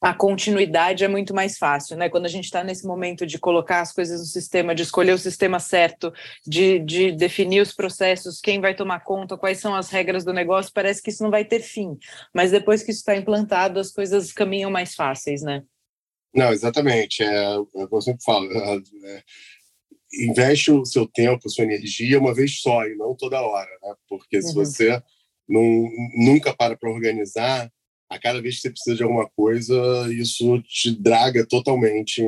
a 0.00 0.14
continuidade 0.14 1.04
é 1.04 1.08
muito 1.08 1.34
mais 1.34 1.58
fácil, 1.58 1.96
né? 1.96 2.08
Quando 2.08 2.24
a 2.24 2.28
gente 2.28 2.44
está 2.44 2.64
nesse 2.64 2.86
momento 2.86 3.26
de 3.26 3.38
colocar 3.38 3.80
as 3.80 3.92
coisas 3.92 4.20
no 4.20 4.26
sistema, 4.26 4.74
de 4.74 4.82
escolher 4.82 5.12
o 5.12 5.18
sistema 5.18 5.60
certo, 5.60 6.10
de, 6.46 6.78
de 6.78 7.12
definir 7.12 7.60
os 7.60 7.74
processos, 7.74 8.40
quem 8.40 8.60
vai 8.60 8.74
tomar 8.74 9.00
conta, 9.00 9.36
quais 9.36 9.58
são 9.58 9.74
as 9.74 9.90
regras 9.90 10.24
do 10.24 10.32
negócio, 10.32 10.72
parece 10.72 11.02
que 11.02 11.10
isso 11.10 11.22
não 11.22 11.30
vai 11.30 11.44
ter 11.44 11.60
fim. 11.60 11.98
Mas 12.34 12.50
depois 12.50 12.82
que 12.82 12.90
isso 12.90 13.00
está 13.00 13.14
implantado, 13.14 13.78
as 13.78 13.92
coisas 13.92 14.32
caminham 14.32 14.70
mais 14.70 14.94
fáceis, 14.94 15.42
né? 15.42 15.62
Não, 16.34 16.50
exatamente. 16.50 17.22
É, 17.22 17.34
é 17.34 17.58
o 17.58 17.66
que 17.66 17.94
eu 17.94 18.00
sempre 18.00 18.24
falo. 18.24 18.50
É, 18.50 18.76
é, 18.76 19.22
investe 20.14 20.70
o 20.70 20.84
seu 20.86 21.06
tempo, 21.06 21.42
a 21.44 21.50
sua 21.50 21.64
energia 21.64 22.18
uma 22.18 22.32
vez 22.32 22.60
só 22.60 22.86
e 22.86 22.96
não 22.96 23.14
toda 23.14 23.42
hora, 23.42 23.70
né? 23.82 23.94
Porque 24.08 24.40
se 24.40 24.48
uhum. 24.48 24.64
você 24.64 25.02
não, 25.46 25.88
nunca 26.16 26.54
para 26.54 26.74
para 26.74 26.90
organizar, 26.90 27.70
a 28.10 28.18
cada 28.18 28.42
vez 28.42 28.56
que 28.56 28.62
você 28.62 28.70
precisa 28.70 28.96
de 28.96 29.02
alguma 29.04 29.28
coisa, 29.30 30.12
isso 30.12 30.60
te 30.62 30.90
draga 30.90 31.46
totalmente 31.46 32.22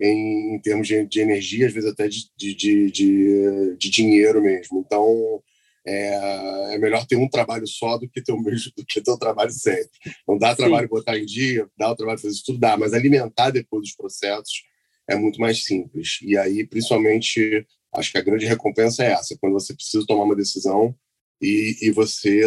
em, 0.00 0.54
em 0.56 0.58
termos 0.60 0.88
de, 0.88 1.06
de, 1.06 1.20
energia, 1.20 1.68
às 1.68 1.72
vezes 1.72 1.88
até 1.88 2.08
de, 2.08 2.28
de, 2.36 2.54
de, 2.90 3.76
de 3.78 3.90
dinheiro 3.90 4.42
mesmo. 4.42 4.82
Então, 4.84 5.40
é, 5.86 6.74
é, 6.74 6.78
melhor 6.78 7.06
ter 7.06 7.16
um 7.16 7.28
trabalho 7.28 7.66
só 7.66 7.96
do 7.98 8.08
que 8.08 8.20
ter 8.20 8.32
o 8.32 8.40
mesmo 8.40 8.72
do 8.76 8.84
que 8.84 9.00
ter 9.00 9.10
o 9.10 9.18
trabalho 9.18 9.52
sempre. 9.52 9.90
Não 10.26 10.36
dá 10.36 10.56
trabalho 10.56 10.88
Sim. 10.88 10.94
botar 10.94 11.16
em 11.16 11.24
dia, 11.24 11.68
dá 11.78 11.90
o 11.90 11.96
trabalho 11.96 12.18
fazer 12.18 12.34
isso 12.34 12.44
tudo, 12.44 12.58
dá, 12.58 12.76
mas 12.76 12.92
alimentar 12.92 13.50
depois 13.50 13.88
os 13.88 13.94
processos 13.94 14.64
é 15.08 15.16
muito 15.16 15.40
mais 15.40 15.64
simples. 15.64 16.18
E 16.22 16.36
aí, 16.36 16.66
principalmente, 16.66 17.64
acho 17.94 18.10
que 18.10 18.18
a 18.18 18.22
grande 18.22 18.46
recompensa 18.46 19.04
é 19.04 19.12
essa, 19.12 19.36
quando 19.40 19.54
você 19.54 19.74
precisa 19.74 20.04
tomar 20.06 20.24
uma 20.24 20.36
decisão 20.36 20.94
e, 21.40 21.76
e 21.82 21.90
você, 21.90 22.46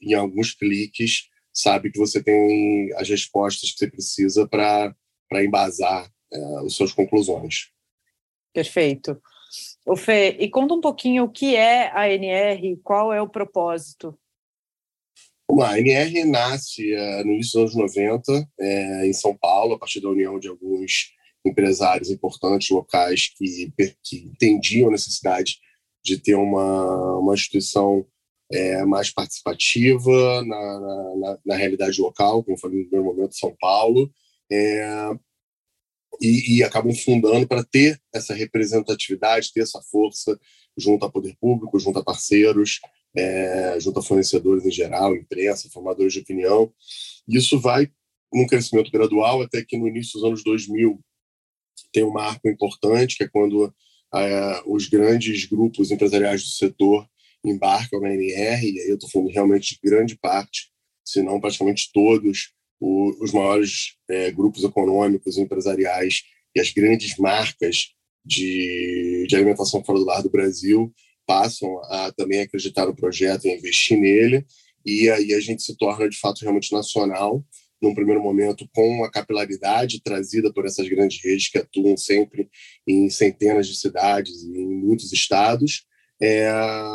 em 0.00 0.14
alguns 0.14 0.54
cliques, 0.54 1.28
sabe 1.56 1.90
que 1.90 1.98
você 1.98 2.22
tem 2.22 2.92
as 2.96 3.08
respostas 3.08 3.72
que 3.72 3.78
você 3.78 3.90
precisa 3.90 4.46
para 4.46 4.94
embasar 5.42 6.10
é, 6.32 6.56
as 6.66 6.74
suas 6.74 6.92
conclusões. 6.92 7.70
Perfeito. 8.52 9.20
O 9.86 9.96
Fê, 9.96 10.36
e 10.38 10.50
conta 10.50 10.74
um 10.74 10.80
pouquinho 10.80 11.24
o 11.24 11.30
que 11.30 11.56
é 11.56 11.90
a 11.96 12.10
NR, 12.10 12.76
qual 12.82 13.12
é 13.12 13.22
o 13.22 13.28
propósito? 13.28 14.18
Vamos 15.48 15.64
lá, 15.64 15.70
a 15.72 15.80
NR 15.80 16.24
nasce 16.24 16.92
é, 16.92 17.24
no 17.24 17.32
início 17.32 17.62
dos 17.62 17.74
anos 17.74 17.94
90, 17.94 18.48
é, 18.60 19.06
em 19.06 19.12
São 19.12 19.34
Paulo, 19.36 19.74
a 19.74 19.78
partir 19.78 20.00
da 20.00 20.10
união 20.10 20.38
de 20.38 20.48
alguns 20.48 21.14
empresários 21.44 22.10
importantes 22.10 22.68
locais 22.70 23.32
que, 23.36 23.72
que 24.02 24.16
entendiam 24.16 24.88
a 24.88 24.92
necessidade 24.92 25.58
de 26.04 26.18
ter 26.18 26.34
uma, 26.34 27.18
uma 27.18 27.34
instituição 27.34 28.04
é, 28.50 28.84
mais 28.84 29.10
participativa 29.10 30.44
na, 30.44 30.80
na, 31.16 31.38
na, 31.44 31.56
realidade 31.56 32.00
local, 32.00 32.44
como 32.44 32.58
foi 32.58 32.70
no 32.70 32.80
primeiro 32.82 33.04
momento 33.04 33.36
São 33.36 33.54
Paulo, 33.58 34.10
é, 34.50 35.10
e, 36.20 36.58
e, 36.58 36.62
acabam 36.62 36.94
fundando 36.94 37.46
para 37.46 37.64
ter 37.64 38.00
essa 38.14 38.32
representatividade, 38.32 39.52
ter 39.52 39.60
essa 39.60 39.82
força 39.82 40.38
junto 40.76 41.04
a 41.04 41.10
poder 41.10 41.36
público, 41.40 41.78
junto 41.78 41.98
a 41.98 42.04
parceiros, 42.04 42.80
é, 43.14 43.78
junto 43.80 43.98
a 43.98 44.02
fornecedores 44.02 44.64
em 44.64 44.70
geral, 44.70 45.14
imprensa, 45.14 45.68
formadores 45.70 46.12
de 46.12 46.20
opinião. 46.20 46.72
Isso 47.28 47.58
vai 47.58 47.90
num 48.32 48.46
crescimento 48.46 48.90
gradual 48.90 49.42
até 49.42 49.64
que 49.64 49.76
no 49.76 49.88
início 49.88 50.14
dos 50.14 50.24
anos 50.24 50.44
2000 50.44 50.98
tem 51.92 52.04
um 52.04 52.12
marco 52.12 52.48
importante, 52.48 53.16
que 53.16 53.24
é 53.24 53.28
quando 53.28 53.72
é, 54.14 54.62
os 54.66 54.88
grandes 54.88 55.44
grupos 55.44 55.90
empresariais 55.90 56.42
do 56.42 56.48
setor 56.48 57.06
embarcam 57.48 58.00
na 58.00 58.12
NR, 58.12 58.70
e 58.70 58.80
aí 58.80 58.88
eu 58.88 58.94
estou 58.94 59.10
falando 59.10 59.30
realmente 59.30 59.74
de 59.74 59.80
grande 59.82 60.16
parte, 60.16 60.70
se 61.04 61.22
não 61.22 61.40
praticamente 61.40 61.90
todos, 61.92 62.52
o, 62.80 63.16
os 63.22 63.32
maiores 63.32 63.96
é, 64.08 64.30
grupos 64.30 64.64
econômicos 64.64 65.38
empresariais 65.38 66.22
e 66.54 66.60
as 66.60 66.70
grandes 66.70 67.16
marcas 67.16 67.88
de, 68.24 69.26
de 69.28 69.36
alimentação 69.36 69.82
fora 69.84 69.98
do 69.98 70.04
lar 70.04 70.22
do 70.22 70.30
Brasil 70.30 70.92
passam 71.26 71.78
a 71.84 72.12
também 72.16 72.40
acreditar 72.40 72.86
no 72.86 72.94
projeto 72.94 73.46
e 73.46 73.54
investir 73.54 73.98
nele, 73.98 74.44
e 74.84 75.10
aí 75.10 75.34
a 75.34 75.40
gente 75.40 75.62
se 75.62 75.76
torna 75.76 76.08
de 76.08 76.18
fato 76.18 76.40
realmente 76.40 76.72
nacional, 76.72 77.44
num 77.82 77.94
primeiro 77.94 78.22
momento 78.22 78.68
com 78.72 79.04
a 79.04 79.10
capilaridade 79.10 80.00
trazida 80.02 80.52
por 80.52 80.64
essas 80.64 80.88
grandes 80.88 81.22
redes 81.22 81.48
que 81.48 81.58
atuam 81.58 81.96
sempre 81.96 82.48
em 82.86 83.10
centenas 83.10 83.68
de 83.68 83.76
cidades 83.76 84.42
e 84.42 84.58
em 84.58 84.66
muitos 84.66 85.12
estados, 85.12 85.84
é, 86.20 86.50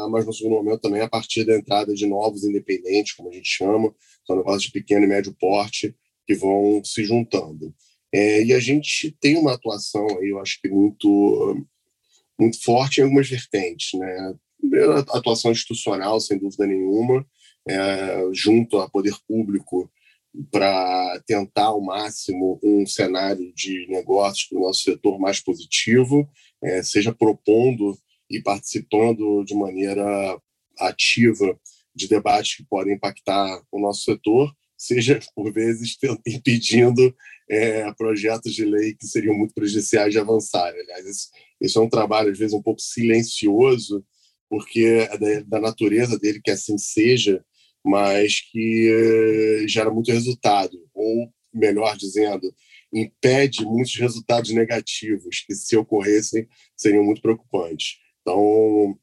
mas 0.09 0.25
no 0.25 0.33
segundo 0.33 0.55
momento 0.55 0.81
também 0.81 1.01
a 1.01 1.09
partir 1.09 1.43
da 1.43 1.55
entrada 1.55 1.93
de 1.93 2.07
novos 2.07 2.43
independentes, 2.43 3.13
como 3.13 3.29
a 3.29 3.33
gente 3.33 3.49
chama, 3.49 3.93
são 4.25 4.35
negócios 4.35 4.63
de 4.63 4.71
pequeno 4.71 5.05
e 5.05 5.07
médio 5.07 5.35
porte 5.39 5.95
que 6.25 6.35
vão 6.35 6.81
se 6.83 7.03
juntando. 7.03 7.73
É, 8.13 8.43
e 8.43 8.53
a 8.53 8.59
gente 8.59 9.11
tem 9.19 9.37
uma 9.37 9.53
atuação 9.53 10.05
aí, 10.19 10.29
eu 10.29 10.39
acho 10.39 10.59
que 10.61 10.69
muito, 10.69 11.65
muito 12.39 12.61
forte 12.61 12.99
em 12.99 13.03
algumas 13.03 13.29
vertentes. 13.29 13.97
Né? 13.97 14.33
Primeiro, 14.59 14.93
a 14.93 14.99
atuação 14.99 15.51
institucional, 15.51 16.19
sem 16.19 16.37
dúvida 16.37 16.67
nenhuma, 16.67 17.25
é, 17.67 18.27
junto 18.33 18.77
ao 18.77 18.89
poder 18.89 19.15
público, 19.27 19.89
para 20.49 21.21
tentar 21.25 21.65
ao 21.65 21.81
máximo 21.81 22.59
um 22.63 22.85
cenário 22.85 23.53
de 23.53 23.85
negócios 23.89 24.47
para 24.47 24.57
o 24.57 24.61
nosso 24.61 24.83
setor 24.83 25.19
mais 25.19 25.41
positivo, 25.41 26.27
é, 26.63 26.81
seja 26.81 27.13
propondo 27.13 27.97
e 28.31 28.41
participando 28.41 29.43
de 29.43 29.53
maneira 29.53 30.39
ativa 30.79 31.59
de 31.93 32.07
debates 32.07 32.55
que 32.55 32.63
podem 32.63 32.95
impactar 32.95 33.61
o 33.71 33.79
nosso 33.79 34.03
setor, 34.03 34.51
seja, 34.77 35.19
por 35.35 35.51
vezes, 35.51 35.97
impedindo 36.25 37.13
é, 37.49 37.91
projetos 37.93 38.53
de 38.53 38.65
lei 38.65 38.95
que 38.95 39.05
seriam 39.05 39.37
muito 39.37 39.53
prejudiciais 39.53 40.13
de 40.13 40.19
avançar. 40.19 40.73
Aliás, 40.73 41.29
isso, 41.59 41.79
é 41.79 41.81
um 41.81 41.89
trabalho, 41.89 42.31
às 42.31 42.39
vezes, 42.39 42.53
um 42.53 42.61
pouco 42.61 42.81
silencioso, 42.81 44.03
porque 44.49 45.07
é 45.09 45.17
da, 45.17 45.41
da 45.41 45.59
natureza 45.59 46.17
dele 46.17 46.41
que 46.43 46.51
assim 46.51 46.77
seja, 46.77 47.43
mas 47.83 48.39
que 48.39 49.61
é, 49.63 49.67
gera 49.67 49.91
muito 49.91 50.11
resultado, 50.11 50.77
ou, 50.93 51.31
melhor 51.53 51.97
dizendo, 51.97 52.51
impede 52.93 53.63
muitos 53.65 53.95
resultados 53.95 54.51
negativos 54.51 55.43
que, 55.45 55.53
se 55.53 55.75
ocorressem, 55.77 56.47
seriam 56.75 57.03
muito 57.03 57.21
preocupantes. 57.21 57.97
Então, 58.21 58.97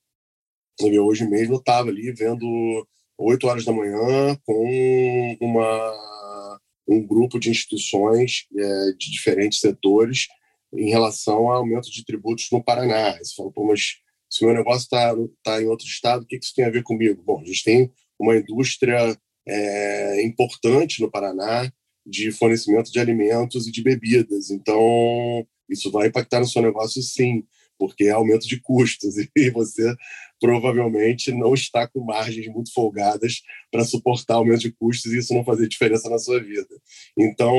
eu 0.80 1.06
hoje 1.06 1.28
mesmo 1.28 1.56
estava 1.56 1.88
ali 1.88 2.12
vendo 2.12 2.87
8 3.18 3.46
horas 3.46 3.64
da 3.64 3.72
manhã 3.72 4.37
com 4.44 5.37
uma, 5.40 6.60
um 6.88 7.04
grupo 7.04 7.38
de 7.38 7.50
instituições 7.50 8.46
é, 8.56 8.92
de 8.96 9.10
diferentes 9.10 9.60
setores 9.60 10.28
em 10.72 10.90
relação 10.90 11.48
ao 11.48 11.58
aumento 11.58 11.90
de 11.90 12.04
tributos 12.04 12.48
no 12.52 12.62
Paraná. 12.62 13.18
Você 13.18 13.34
Pô, 13.54 13.66
mas 13.66 13.96
se 14.30 14.44
o 14.44 14.46
meu 14.46 14.56
negócio 14.56 14.82
está 14.82 15.14
tá 15.42 15.60
em 15.60 15.66
outro 15.66 15.87
estado, 15.87 16.22
o 16.22 16.26
que 16.26 16.37
isso 16.37 16.54
tem 16.54 16.64
a 16.64 16.70
ver 16.70 16.82
comigo? 16.82 17.22
Bom, 17.22 17.40
a 17.40 17.44
gente 17.44 17.64
tem 17.64 17.92
uma 18.18 18.37
indústria 18.37 19.16
é, 19.46 20.22
importante 20.22 21.00
no 21.00 21.10
Paraná 21.10 21.70
de 22.06 22.30
fornecimento 22.30 22.90
de 22.90 23.00
alimentos 23.00 23.66
e 23.66 23.72
de 23.72 23.82
bebidas. 23.82 24.50
Então, 24.50 25.46
isso 25.68 25.90
vai 25.90 26.08
impactar 26.08 26.40
no 26.40 26.46
seu 26.46 26.62
negócio, 26.62 27.02
sim 27.02 27.44
porque 27.79 28.05
é 28.05 28.11
aumento 28.11 28.47
de 28.47 28.61
custos 28.61 29.14
e 29.37 29.51
você 29.51 29.95
provavelmente 30.41 31.33
não 31.33 31.55
está 31.55 31.87
com 31.87 32.01
margens 32.05 32.47
muito 32.49 32.73
folgadas 32.73 33.43
para 33.71 33.85
suportar 33.85 34.35
aumento 34.35 34.61
de 34.61 34.73
custos 34.73 35.12
e 35.12 35.19
isso 35.19 35.35
não 35.35 35.45
fazer 35.45 35.69
diferença 35.69 36.09
na 36.09 36.19
sua 36.19 36.41
vida. 36.41 36.69
Então, 37.17 37.55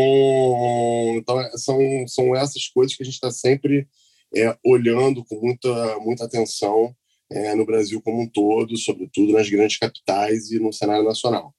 então 1.16 1.58
são, 1.58 2.08
são 2.08 2.36
essas 2.36 2.68
coisas 2.68 2.96
que 2.96 3.04
a 3.04 3.06
gente 3.06 3.16
está 3.16 3.32
sempre 3.32 3.88
é, 4.36 4.56
olhando 4.64 5.24
com 5.26 5.40
muita, 5.40 6.00
muita 6.00 6.26
atenção 6.26 6.96
é, 7.32 7.54
no 7.56 7.66
Brasil 7.66 8.02
como 8.02 8.22
um 8.22 8.28
todo, 8.28 8.76
sobretudo 8.78 9.34
nas 9.34 9.50
grandes 9.50 9.78
capitais 9.78 10.52
e 10.52 10.60
no 10.60 10.74
cenário 10.74 11.04
nacional. 11.04 11.54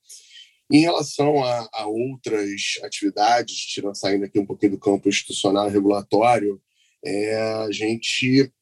Em 0.71 0.81
relação 0.81 1.43
a, 1.43 1.69
a 1.73 1.87
outras 1.87 2.79
atividades, 2.85 3.57
tirando, 3.57 3.97
saindo 3.97 4.25
aqui 4.25 4.39
um 4.39 4.47
pouquinho 4.47 4.73
do 4.73 4.79
campo 4.79 5.09
institucional 5.09 5.69
e 5.69 5.73
regulatório, 5.73 6.61
é, 7.05 7.37
a 7.37 7.71
gente 7.71 8.53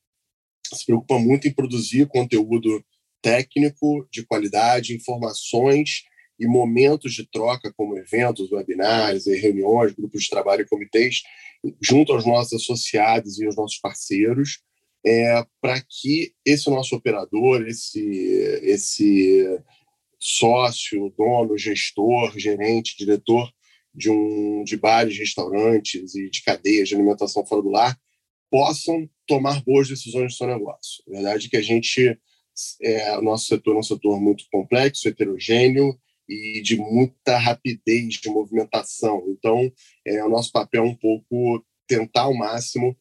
se 0.74 0.86
preocupa 0.86 1.18
muito 1.18 1.48
em 1.48 1.52
produzir 1.52 2.06
conteúdo 2.08 2.84
técnico, 3.22 4.06
de 4.10 4.24
qualidade, 4.24 4.94
informações 4.94 6.02
e 6.38 6.46
momentos 6.46 7.14
de 7.14 7.28
troca, 7.28 7.72
como 7.76 7.98
eventos, 7.98 8.52
webinars, 8.52 9.26
reuniões, 9.26 9.92
grupos 9.92 10.22
de 10.22 10.30
trabalho 10.30 10.62
e 10.62 10.68
comitês, 10.68 11.22
junto 11.82 12.12
aos 12.12 12.24
nossos 12.24 12.62
associados 12.62 13.38
e 13.38 13.46
aos 13.46 13.56
nossos 13.56 13.78
parceiros, 13.78 14.60
é, 15.04 15.44
para 15.60 15.80
que 15.80 16.32
esse 16.44 16.70
nosso 16.70 16.94
operador, 16.94 17.66
esse, 17.66 18.00
esse 18.62 19.60
sócio, 20.18 21.12
dono, 21.16 21.56
gestor, 21.56 22.38
gerente, 22.38 22.96
diretor 22.96 23.50
de, 23.94 24.10
um, 24.10 24.62
de 24.64 24.76
bares, 24.76 25.18
restaurantes 25.18 26.14
e 26.14 26.30
de 26.30 26.42
cadeias 26.42 26.88
de 26.88 26.94
alimentação 26.94 27.44
fora 27.44 27.62
do 27.62 27.70
lar, 27.70 27.98
possam 28.50 29.08
tomar 29.26 29.62
boas 29.62 29.88
decisões 29.88 30.24
no 30.24 30.30
seu 30.30 30.46
negócio. 30.46 31.02
A 31.08 31.12
verdade 31.12 31.46
é 31.46 31.50
que 31.50 31.56
a 31.56 31.62
gente, 31.62 32.18
é, 32.82 33.18
o 33.18 33.22
nosso 33.22 33.46
setor 33.46 33.76
é 33.76 33.78
um 33.78 33.82
setor 33.82 34.20
muito 34.20 34.44
complexo, 34.50 35.08
heterogêneo 35.08 35.98
e 36.28 36.60
de 36.62 36.76
muita 36.76 37.38
rapidez 37.38 38.14
de 38.14 38.28
movimentação. 38.28 39.24
Então, 39.28 39.72
é, 40.06 40.22
o 40.24 40.28
nosso 40.28 40.52
papel 40.52 40.84
é 40.84 40.86
um 40.86 40.94
pouco 40.94 41.64
tentar 41.86 42.22
ao 42.22 42.34
máximo 42.34 42.96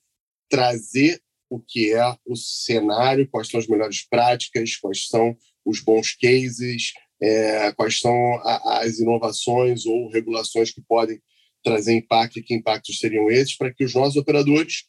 trazer 0.49 1.21
o 1.49 1.59
que 1.59 1.93
é 1.93 2.17
o 2.25 2.35
cenário, 2.35 3.27
quais 3.29 3.47
são 3.47 3.59
as 3.59 3.67
melhores 3.67 4.05
práticas, 4.07 4.75
quais 4.75 5.07
são 5.07 5.35
os 5.65 5.79
bons 5.81 6.13
cases, 6.15 6.93
é, 7.21 7.71
quais 7.73 7.99
são 7.99 8.15
a, 8.43 8.81
as 8.81 8.99
inovações 8.99 9.85
ou 9.85 10.09
regulações 10.09 10.71
que 10.71 10.81
podem 10.81 11.21
trazer 11.63 11.93
impacto 11.93 12.39
e 12.39 12.43
que 12.43 12.53
impactos 12.53 12.99
seriam 12.99 13.29
esses, 13.29 13.55
para 13.55 13.73
que 13.73 13.83
os 13.83 13.93
nossos 13.93 14.15
operadores 14.15 14.85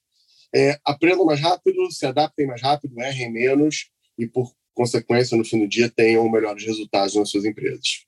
é, 0.54 0.78
aprendam 0.84 1.24
mais 1.24 1.40
rápido, 1.40 1.90
se 1.90 2.06
adaptem 2.06 2.46
mais 2.46 2.62
rápido, 2.62 2.98
errem 3.00 3.32
menos 3.32 3.90
e, 4.18 4.26
por 4.26 4.52
consequência, 4.74 5.37
no 5.37 5.44
fim 5.44 5.58
do 5.58 5.68
dia, 5.68 5.90
tenham 5.90 6.28
melhores 6.30 6.64
resultados 6.64 7.14
nas 7.14 7.30
suas 7.30 7.44
empresas. 7.44 8.06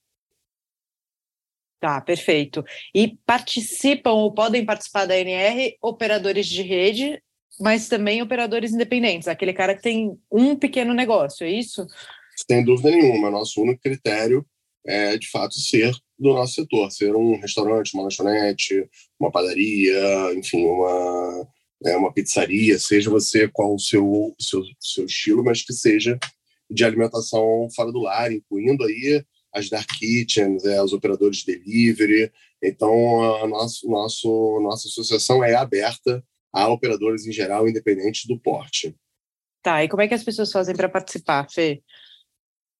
Tá, 1.80 2.00
perfeito. 2.00 2.64
E 2.94 3.16
participam 3.24 4.12
ou 4.12 4.32
podem 4.32 4.64
participar 4.64 5.06
da 5.06 5.16
NR 5.16 5.76
operadores 5.82 6.46
de 6.46 6.62
rede, 6.62 7.22
mas 7.58 7.88
também 7.88 8.22
operadores 8.22 8.72
independentes, 8.72 9.28
aquele 9.28 9.52
cara 9.52 9.74
que 9.74 9.82
tem 9.82 10.18
um 10.30 10.54
pequeno 10.56 10.92
negócio, 10.94 11.44
é 11.44 11.50
isso? 11.50 11.86
Sem 12.48 12.64
dúvida 12.64 12.90
nenhuma. 12.90 13.30
Nosso 13.30 13.62
único 13.62 13.80
critério 13.80 14.46
é, 14.86 15.16
de 15.16 15.28
fato, 15.28 15.54
ser 15.54 15.92
do 16.18 16.34
nosso 16.34 16.54
setor, 16.54 16.90
ser 16.90 17.14
um 17.14 17.38
restaurante, 17.40 17.94
uma 17.94 18.04
lanchonete, 18.04 18.88
uma 19.18 19.30
padaria, 19.30 20.34
enfim, 20.34 20.64
uma, 20.66 21.48
é, 21.84 21.96
uma 21.96 22.12
pizzaria, 22.12 22.78
seja 22.78 23.10
você 23.10 23.48
qual 23.48 23.74
o 23.74 23.78
seu, 23.78 24.34
seu, 24.38 24.62
seu 24.78 25.06
estilo, 25.06 25.44
mas 25.44 25.62
que 25.62 25.72
seja 25.72 26.18
de 26.70 26.84
alimentação 26.84 27.68
fora 27.74 27.90
do 27.90 28.00
lar, 28.00 28.32
incluindo 28.32 28.84
aí 28.84 29.24
as 29.52 29.68
dark 29.68 29.88
kitchens, 29.98 30.64
é, 30.64 30.82
os 30.82 30.92
operadores 30.92 31.38
de 31.38 31.56
delivery. 31.56 32.30
Então, 32.62 33.34
a 33.42 33.46
nosso, 33.48 33.88
nosso, 33.88 34.60
nossa 34.62 34.86
associação 34.86 35.42
é 35.42 35.54
aberta 35.54 36.24
a 36.52 36.68
operadores 36.68 37.26
em 37.26 37.32
geral, 37.32 37.68
independentes 37.68 38.26
do 38.26 38.38
porte. 38.38 38.94
Tá, 39.62 39.84
e 39.84 39.88
como 39.88 40.02
é 40.02 40.08
que 40.08 40.14
as 40.14 40.24
pessoas 40.24 40.52
fazem 40.52 40.74
para 40.74 40.88
participar, 40.88 41.48
Fê? 41.50 41.82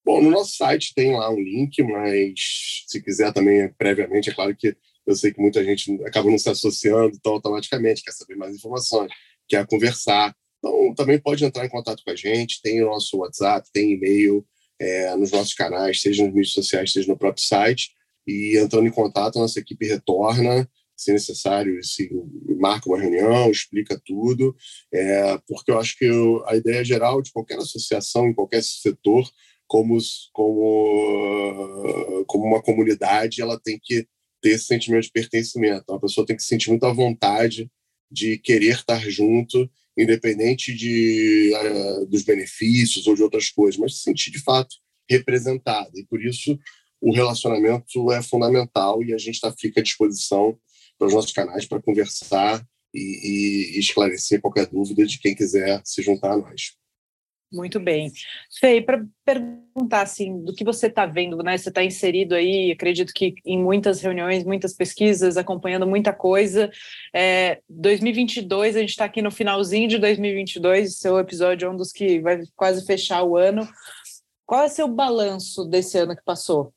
Bom, 0.04 0.22
no 0.22 0.30
nosso 0.30 0.56
site 0.56 0.94
tem 0.94 1.12
lá 1.12 1.30
um 1.30 1.38
link, 1.38 1.82
mas 1.82 2.84
se 2.86 3.02
quiser 3.02 3.32
também 3.32 3.70
previamente, 3.74 4.30
é 4.30 4.34
claro 4.34 4.56
que 4.56 4.74
eu 5.06 5.14
sei 5.14 5.32
que 5.32 5.40
muita 5.40 5.64
gente 5.64 5.92
acaba 6.04 6.30
não 6.30 6.38
se 6.38 6.48
associando 6.48 7.18
tão 7.22 7.34
automaticamente, 7.34 8.02
quer 8.02 8.12
saber 8.12 8.36
mais 8.36 8.54
informações, 8.54 9.10
quer 9.48 9.66
conversar. 9.66 10.34
Então, 10.58 10.94
também 10.94 11.18
pode 11.18 11.44
entrar 11.44 11.64
em 11.64 11.70
contato 11.70 12.02
com 12.04 12.10
a 12.10 12.16
gente, 12.16 12.60
tem 12.62 12.82
o 12.82 12.86
nosso 12.86 13.16
WhatsApp, 13.18 13.68
tem 13.72 13.92
e-mail 13.92 14.46
é, 14.78 15.16
nos 15.16 15.30
nossos 15.30 15.54
canais, 15.54 16.00
seja 16.00 16.24
nas 16.24 16.32
mídias 16.32 16.52
sociais, 16.52 16.92
seja 16.92 17.08
no 17.08 17.18
próprio 17.18 17.44
site. 17.44 17.90
E 18.26 18.58
entrando 18.58 18.86
em 18.86 18.92
contato, 18.92 19.38
a 19.38 19.42
nossa 19.42 19.58
equipe 19.58 19.86
retorna 19.86 20.68
se 21.00 21.12
necessário, 21.12 21.82
se 21.82 22.10
marca 22.58 22.86
uma 22.86 23.00
reunião, 23.00 23.50
explica 23.50 23.98
tudo, 24.04 24.54
é, 24.92 25.38
porque 25.48 25.70
eu 25.70 25.78
acho 25.78 25.96
que 25.96 26.04
eu, 26.04 26.44
a 26.46 26.54
ideia 26.54 26.84
geral 26.84 27.22
de 27.22 27.32
qualquer 27.32 27.56
associação, 27.56 28.28
em 28.28 28.34
qualquer 28.34 28.62
setor, 28.62 29.26
como, 29.66 29.96
como, 30.32 32.24
como 32.26 32.44
uma 32.44 32.62
comunidade, 32.62 33.40
ela 33.40 33.58
tem 33.58 33.80
que 33.82 34.06
ter 34.40 34.50
esse 34.50 34.64
sentimento 34.64 35.04
de 35.04 35.12
pertencimento. 35.12 35.82
Então, 35.82 35.96
a 35.96 36.00
pessoa 36.00 36.26
tem 36.26 36.36
que 36.36 36.42
sentir 36.42 36.70
muito 36.70 36.84
à 36.84 36.92
vontade 36.92 37.70
de 38.10 38.38
querer 38.38 38.74
estar 38.74 39.00
junto, 39.08 39.70
independente 39.96 40.74
de, 40.74 41.52
uh, 41.54 42.06
dos 42.06 42.22
benefícios 42.22 43.06
ou 43.06 43.14
de 43.14 43.22
outras 43.22 43.50
coisas, 43.50 43.78
mas 43.78 43.96
se 43.96 44.02
sentir 44.02 44.30
de 44.30 44.40
fato 44.40 44.76
representada. 45.08 45.90
E 45.94 46.04
por 46.04 46.24
isso 46.24 46.58
o 47.00 47.12
relacionamento 47.12 48.12
é 48.12 48.22
fundamental 48.22 49.02
e 49.02 49.14
a 49.14 49.18
gente 49.18 49.40
tá, 49.40 49.52
fica 49.56 49.80
à 49.80 49.82
disposição 49.82 50.58
para 50.98 51.08
os 51.08 51.14
nossos 51.14 51.32
canais 51.32 51.64
para 51.66 51.80
conversar 51.80 52.64
e, 52.92 53.76
e, 53.76 53.78
esclarecer 53.78 54.40
qualquer 54.40 54.66
dúvida 54.66 55.06
de 55.06 55.18
quem 55.18 55.34
quiser 55.34 55.80
se 55.84 56.02
juntar 56.02 56.32
a 56.32 56.36
nós. 56.36 56.72
Muito 57.52 57.80
bem. 57.80 58.12
Fei, 58.60 58.80
para 58.80 59.04
perguntar 59.24 60.02
assim, 60.02 60.44
do 60.44 60.54
que 60.54 60.62
você 60.62 60.86
está 60.86 61.04
vendo, 61.04 61.36
né? 61.38 61.58
Você 61.58 61.68
está 61.68 61.82
inserido 61.82 62.36
aí, 62.36 62.70
acredito 62.70 63.12
que 63.12 63.34
em 63.44 63.60
muitas 63.60 64.00
reuniões, 64.00 64.44
muitas 64.44 64.72
pesquisas, 64.72 65.36
acompanhando 65.36 65.84
muita 65.84 66.12
coisa. 66.12 66.70
É, 67.12 67.60
2022, 67.68 68.76
a 68.76 68.80
gente 68.80 68.90
está 68.90 69.04
aqui 69.04 69.20
no 69.20 69.32
finalzinho 69.32 69.88
de 69.88 69.98
2022, 69.98 70.98
seu 70.98 71.18
episódio 71.18 71.66
é 71.66 71.70
um 71.70 71.76
dos 71.76 71.90
que 71.90 72.20
vai 72.20 72.40
quase 72.54 72.86
fechar 72.86 73.24
o 73.24 73.36
ano. 73.36 73.68
Qual 74.46 74.62
é 74.62 74.66
o 74.66 74.70
seu 74.70 74.86
balanço 74.86 75.64
desse 75.64 75.98
ano 75.98 76.14
que 76.14 76.22
passou? 76.24 76.72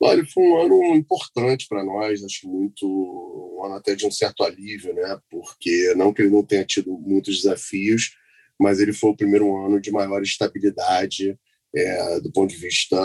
Olha, 0.00 0.24
foi 0.32 0.42
um 0.42 0.60
ano 0.60 0.94
importante 0.94 1.66
para 1.68 1.84
nós, 1.84 2.22
acho 2.22 2.48
muito 2.48 2.86
um 2.86 3.64
ano 3.64 3.74
até 3.74 3.94
de 3.94 4.06
um 4.06 4.10
certo 4.10 4.44
alívio, 4.44 4.94
né? 4.94 5.18
Porque 5.28 5.92
não 5.96 6.14
que 6.14 6.22
ele 6.22 6.30
não 6.30 6.44
tenha 6.44 6.64
tido 6.64 6.92
muitos 6.92 7.42
desafios, 7.42 8.16
mas 8.58 8.80
ele 8.80 8.92
foi 8.92 9.10
o 9.10 9.16
primeiro 9.16 9.56
ano 9.56 9.80
de 9.80 9.90
maior 9.90 10.22
estabilidade 10.22 11.38
é, 11.74 12.20
do 12.20 12.32
ponto 12.32 12.50
de 12.50 12.56
vista 12.56 12.96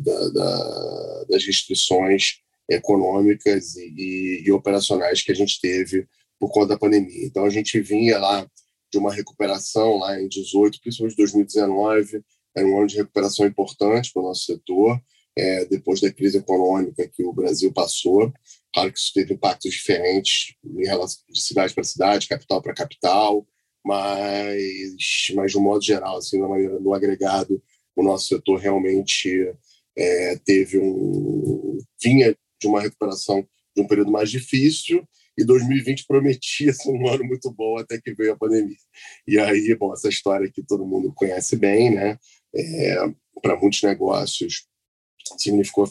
da, 0.00 0.28
da, 0.28 1.24
das 1.30 1.44
restrições 1.44 2.40
econômicas 2.68 3.76
e, 3.76 3.94
e, 3.96 4.42
e, 4.46 4.52
operacionais 4.52 5.22
que 5.22 5.32
a 5.32 5.34
gente 5.34 5.60
teve 5.60 6.06
por 6.38 6.50
conta 6.50 6.68
da 6.68 6.78
pandemia. 6.78 7.26
Então 7.26 7.44
a 7.44 7.50
gente 7.50 7.80
vinha 7.80 8.18
lá 8.18 8.46
de 8.90 8.98
uma 8.98 9.12
recuperação 9.12 9.98
lá 9.98 10.20
em 10.20 10.28
18, 10.28 10.80
principalmente 10.80 11.16
2019, 11.16 12.22
era 12.56 12.66
um 12.66 12.78
ano 12.78 12.86
de 12.86 12.96
recuperação 12.96 13.46
importante 13.46 14.12
para 14.12 14.22
o 14.22 14.26
nosso 14.26 14.44
setor 14.44 15.00
é, 15.36 15.64
depois 15.64 16.00
da 16.00 16.12
crise 16.12 16.38
econômica 16.38 17.08
que 17.08 17.24
o 17.24 17.32
Brasil 17.32 17.72
passou. 17.72 18.32
Claro 18.72 18.92
que 18.92 18.98
isso 18.98 19.12
teve 19.12 19.34
impactos 19.34 19.72
diferentes 19.72 20.54
em 20.64 20.86
relação 20.86 21.22
de 21.28 21.40
cidade 21.40 21.74
para 21.74 21.84
cidade, 21.84 22.28
capital 22.28 22.62
para 22.62 22.74
capital, 22.74 23.46
mas, 23.84 25.32
mas 25.34 25.52
de 25.52 25.58
um 25.58 25.62
modo 25.62 25.84
geral, 25.84 26.16
assim, 26.16 26.40
na 26.40 26.48
maneira, 26.48 26.78
no 26.80 26.94
agregado, 26.94 27.62
o 27.94 28.02
nosso 28.02 28.28
setor 28.28 28.58
realmente 28.58 29.52
é, 29.96 30.36
teve 30.44 30.78
um 30.78 31.78
vinha 32.02 32.36
de 32.60 32.66
uma 32.66 32.80
recuperação 32.80 33.46
de 33.76 33.82
um 33.82 33.86
período 33.86 34.10
mais 34.10 34.30
difícil 34.30 35.06
e 35.36 35.44
2020 35.44 36.06
prometia 36.06 36.72
ser 36.72 36.90
um 36.90 37.08
ano 37.08 37.24
muito 37.24 37.50
bom 37.50 37.78
até 37.78 38.00
que 38.00 38.14
veio 38.14 38.32
a 38.32 38.36
pandemia. 38.36 38.76
E 39.26 39.38
aí, 39.38 39.74
bom, 39.74 39.92
essa 39.92 40.08
história 40.08 40.50
que 40.50 40.62
todo 40.62 40.86
mundo 40.86 41.12
conhece 41.12 41.56
bem, 41.56 41.92
né? 41.92 42.18
É, 42.54 42.96
para 43.42 43.58
muitos 43.58 43.82
negócios 43.82 44.66
significou 45.38 45.88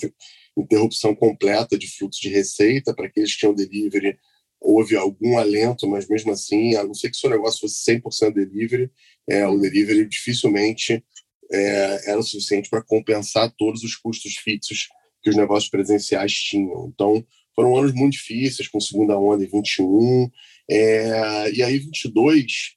interrupção 0.56 1.16
completa 1.16 1.78
de 1.78 1.88
fluxo 1.88 2.22
de 2.22 2.30
receita 2.30 2.94
para 2.94 3.08
aqueles 3.08 3.34
que 3.34 3.40
tinham 3.40 3.54
delivery. 3.54 4.18
Houve 4.64 4.96
algum 4.96 5.38
alento, 5.38 5.88
mas 5.88 6.08
mesmo 6.08 6.32
assim, 6.32 6.76
a 6.76 6.84
não 6.84 6.94
ser 6.94 7.10
que 7.10 7.18
seu 7.18 7.30
negócio 7.30 7.60
fosse 7.60 7.84
100% 7.92 8.34
delivery, 8.34 8.90
é, 9.30 9.46
o 9.46 9.60
delivery 9.60 10.08
dificilmente 10.08 11.04
é, 11.52 12.12
era 12.12 12.20
o 12.20 12.24
suficiente 12.24 12.70
para 12.70 12.82
compensar 12.82 13.54
todos 13.58 13.84
os 13.84 13.96
custos 13.96 14.36
fixos 14.38 14.88
que 15.22 15.30
os 15.30 15.36
negócios 15.36 15.70
presenciais 15.70 16.34
tinham. 16.34 16.92
Então, 16.94 17.26
foram 17.56 17.78
anos 17.78 17.94
muito 17.94 18.14
difíceis, 18.14 18.68
com 18.68 18.80
segunda 18.80 19.18
onda 19.18 19.44
em 19.44 19.48
21, 19.48 20.30
é, 20.70 21.52
e 21.52 21.62
aí 21.62 21.78
22 21.78 22.76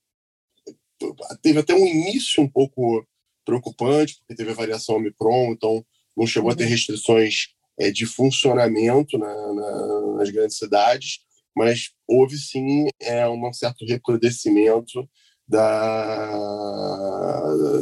teve 1.43 1.59
até 1.59 1.75
um 1.75 1.87
início 1.87 2.43
um 2.43 2.49
pouco 2.49 3.07
preocupante, 3.45 4.17
porque 4.17 4.35
teve 4.35 4.51
a 4.51 4.55
variação 4.55 4.97
Omicron, 4.97 5.53
então 5.53 5.85
não 6.17 6.27
chegou 6.27 6.51
a 6.51 6.55
ter 6.55 6.65
uhum. 6.65 6.71
restrições 6.71 7.49
é, 7.79 7.91
de 7.91 8.07
funcionamento 8.07 9.19
na, 9.19 9.55
na, 9.55 10.01
nas 10.17 10.31
grandes 10.31 10.57
cidades, 10.57 11.21
mas 11.57 11.91
houve 12.07 12.37
sim 12.37 12.87
é, 13.01 13.27
um 13.29 13.53
certo 13.53 13.85
recrudescimento 13.87 15.09
da, 15.49 16.35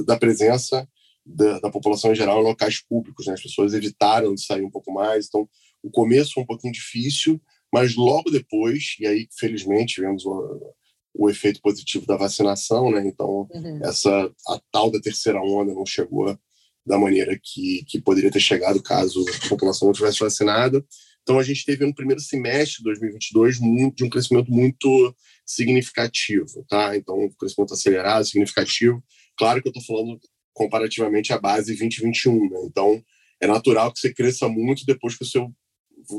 da 0.06 0.16
presença 0.16 0.88
da, 1.26 1.58
da, 1.58 1.70
população 1.70 2.12
em 2.12 2.14
geral 2.14 2.40
em 2.40 2.44
locais 2.44 2.80
públicos. 2.86 3.26
Né? 3.26 3.32
As 3.32 3.42
pessoas 3.42 3.72
evitaram 3.72 4.34
de 4.34 4.44
sair 4.44 4.62
um 4.62 4.70
pouco 4.70 4.92
mais, 4.92 5.26
então 5.26 5.48
o 5.82 5.90
começo 5.90 6.34
foi 6.34 6.42
um 6.42 6.46
pouquinho 6.46 6.72
difícil, 6.72 7.40
mas 7.72 7.96
logo 7.96 8.30
depois, 8.30 8.94
e 9.00 9.06
aí 9.06 9.26
felizmente 9.38 9.94
tivemos 9.94 10.24
o, 10.24 10.74
o 11.14 11.30
efeito 11.30 11.60
positivo 11.60 12.06
da 12.06 12.16
vacinação, 12.16 12.90
né? 12.90 13.02
então 13.06 13.48
uhum. 13.50 13.80
essa 13.82 14.30
a 14.48 14.60
tal 14.70 14.90
da 14.90 15.00
terceira 15.00 15.40
onda 15.40 15.74
não 15.74 15.86
chegou 15.86 16.38
da 16.86 16.98
maneira 16.98 17.38
que, 17.42 17.82
que 17.88 18.00
poderia 18.00 18.30
ter 18.30 18.40
chegado 18.40 18.82
caso 18.82 19.24
a 19.44 19.48
população 19.48 19.86
não 19.86 19.94
tivesse 19.94 20.20
vacinada. 20.20 20.84
Então, 21.24 21.38
a 21.38 21.42
gente 21.42 21.64
teve 21.64 21.86
no 21.86 21.94
primeiro 21.94 22.20
semestre 22.20 22.78
de 22.78 22.84
2022 22.84 23.58
muito, 23.58 23.96
de 23.96 24.04
um 24.04 24.10
crescimento 24.10 24.50
muito 24.52 25.16
significativo, 25.44 26.64
tá? 26.68 26.94
Então, 26.94 27.18
um 27.18 27.30
crescimento 27.30 27.72
acelerado, 27.72 28.26
significativo. 28.26 29.02
Claro 29.34 29.62
que 29.62 29.68
eu 29.68 29.72
estou 29.72 29.82
falando 29.84 30.20
comparativamente 30.52 31.32
à 31.32 31.38
base 31.38 31.74
2021, 31.74 32.50
né? 32.50 32.58
Então, 32.66 33.02
é 33.40 33.46
natural 33.46 33.90
que 33.90 34.00
você 34.00 34.12
cresça 34.12 34.48
muito 34.48 34.84
depois 34.84 35.16
que 35.16 35.24
o 35.24 35.26
seu 35.26 35.50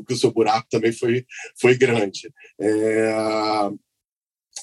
que 0.07 0.13
o 0.15 0.17
seu 0.17 0.31
buraco 0.31 0.67
também 0.67 0.91
foi 0.91 1.23
foi 1.61 1.77
grande. 1.77 2.31
É... 2.59 3.13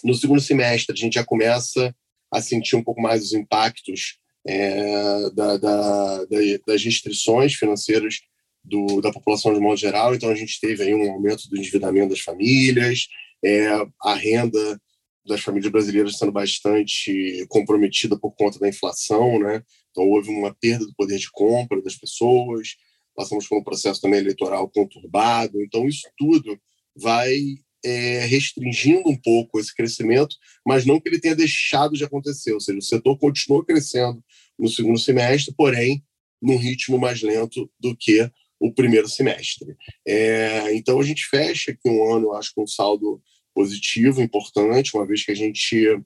No 0.03 0.15
segundo 0.15 0.41
semestre, 0.41 0.93
a 0.93 0.99
gente 0.99 1.15
já 1.15 1.25
começa 1.25 1.95
a 2.33 2.43
sentir 2.43 2.75
um 2.75 2.83
pouco 2.83 3.01
mais 3.01 3.23
os 3.23 3.33
impactos 3.33 4.19
é, 4.45 5.31
da, 5.31 5.57
da, 5.57 6.25
das 6.67 6.83
restrições 6.83 7.55
financeiras 7.55 8.21
do, 8.65 9.01
da 9.01 9.13
população 9.13 9.53
de 9.53 9.61
modo 9.61 9.77
geral. 9.77 10.15
Então, 10.15 10.31
a 10.31 10.35
gente 10.35 10.61
teve 10.61 10.83
aí 10.83 10.95
um 10.95 11.11
aumento 11.11 11.49
do 11.49 11.57
endividamento 11.57 12.11
das 12.11 12.21
famílias, 12.21 13.09
é, 13.45 13.69
a 14.03 14.15
renda 14.15 14.81
das 15.25 15.41
famílias 15.41 15.71
brasileiras 15.71 16.19
sendo 16.19 16.33
bastante 16.33 17.47
comprometida 17.49 18.19
por 18.19 18.33
conta 18.33 18.59
da 18.59 18.69
inflação, 18.69 19.39
né? 19.39 19.63
Então, 19.91 20.05
houve 20.09 20.31
uma 20.31 20.55
perda 20.55 20.87
do 20.87 20.95
poder 20.95 21.19
de 21.19 21.31
compra 21.31 21.81
das 21.83 21.97
pessoas, 21.97 22.77
passamos 23.15 23.47
por 23.47 23.59
um 23.59 23.65
processo 23.65 24.01
também 24.01 24.21
eleitoral 24.21 24.69
conturbado. 24.69 25.61
Então, 25.63 25.87
isso 25.87 26.09
tudo 26.17 26.59
vai 26.97 27.37
é, 27.85 28.25
restringindo 28.27 29.09
um 29.09 29.17
pouco 29.17 29.59
esse 29.59 29.75
crescimento, 29.75 30.37
mas 30.67 30.85
não 30.85 31.01
que 31.01 31.09
ele 31.09 31.21
tenha 31.21 31.35
deixado 31.35 31.95
de 31.95 32.05
acontecer, 32.05 32.53
ou 32.53 32.61
seja, 32.61 32.79
o 32.79 32.83
setor 32.83 33.19
continuou 33.19 33.65
crescendo 33.65 34.23
no 34.59 34.69
segundo 34.69 34.99
semestre, 34.99 35.55
porém 35.57 36.03
num 36.41 36.57
ritmo 36.57 36.99
mais 36.99 37.23
lento 37.23 37.71
do 37.79 37.97
que 37.97 38.31
o 38.63 38.73
primeiro 38.73 39.09
semestre. 39.09 39.77
É, 40.07 40.73
então 40.75 41.01
a 41.01 41.03
gente 41.03 41.27
fecha 41.27 41.73
aqui 41.73 41.91
um 41.91 42.15
ano, 42.15 42.33
acho 42.33 42.53
com 42.55 42.63
um 42.63 42.67
saldo 42.67 43.21
positivo, 43.53 44.23
importante, 44.23 44.97
uma 44.97 45.07
vez 45.07 45.25
que 45.25 45.33
a 45.33 45.35
gente 45.35 46.01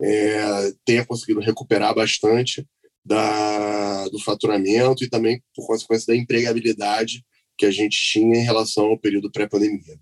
é, 0.00 0.72
tenha 0.84 1.06
conseguido 1.06 1.40
recuperar 1.40 1.94
bastante 1.94 2.66
da, 3.04 4.06
do 4.08 4.18
faturamento 4.18 5.02
e 5.02 5.08
também 5.08 5.42
por 5.54 5.66
consequência 5.66 6.12
da 6.12 6.16
empregabilidade 6.16 7.24
que 7.56 7.64
a 7.64 7.70
gente 7.70 7.98
tinha 7.98 8.36
em 8.36 8.44
relação 8.44 8.86
ao 8.86 8.98
período 8.98 9.32
pré-pandemia. 9.32 9.98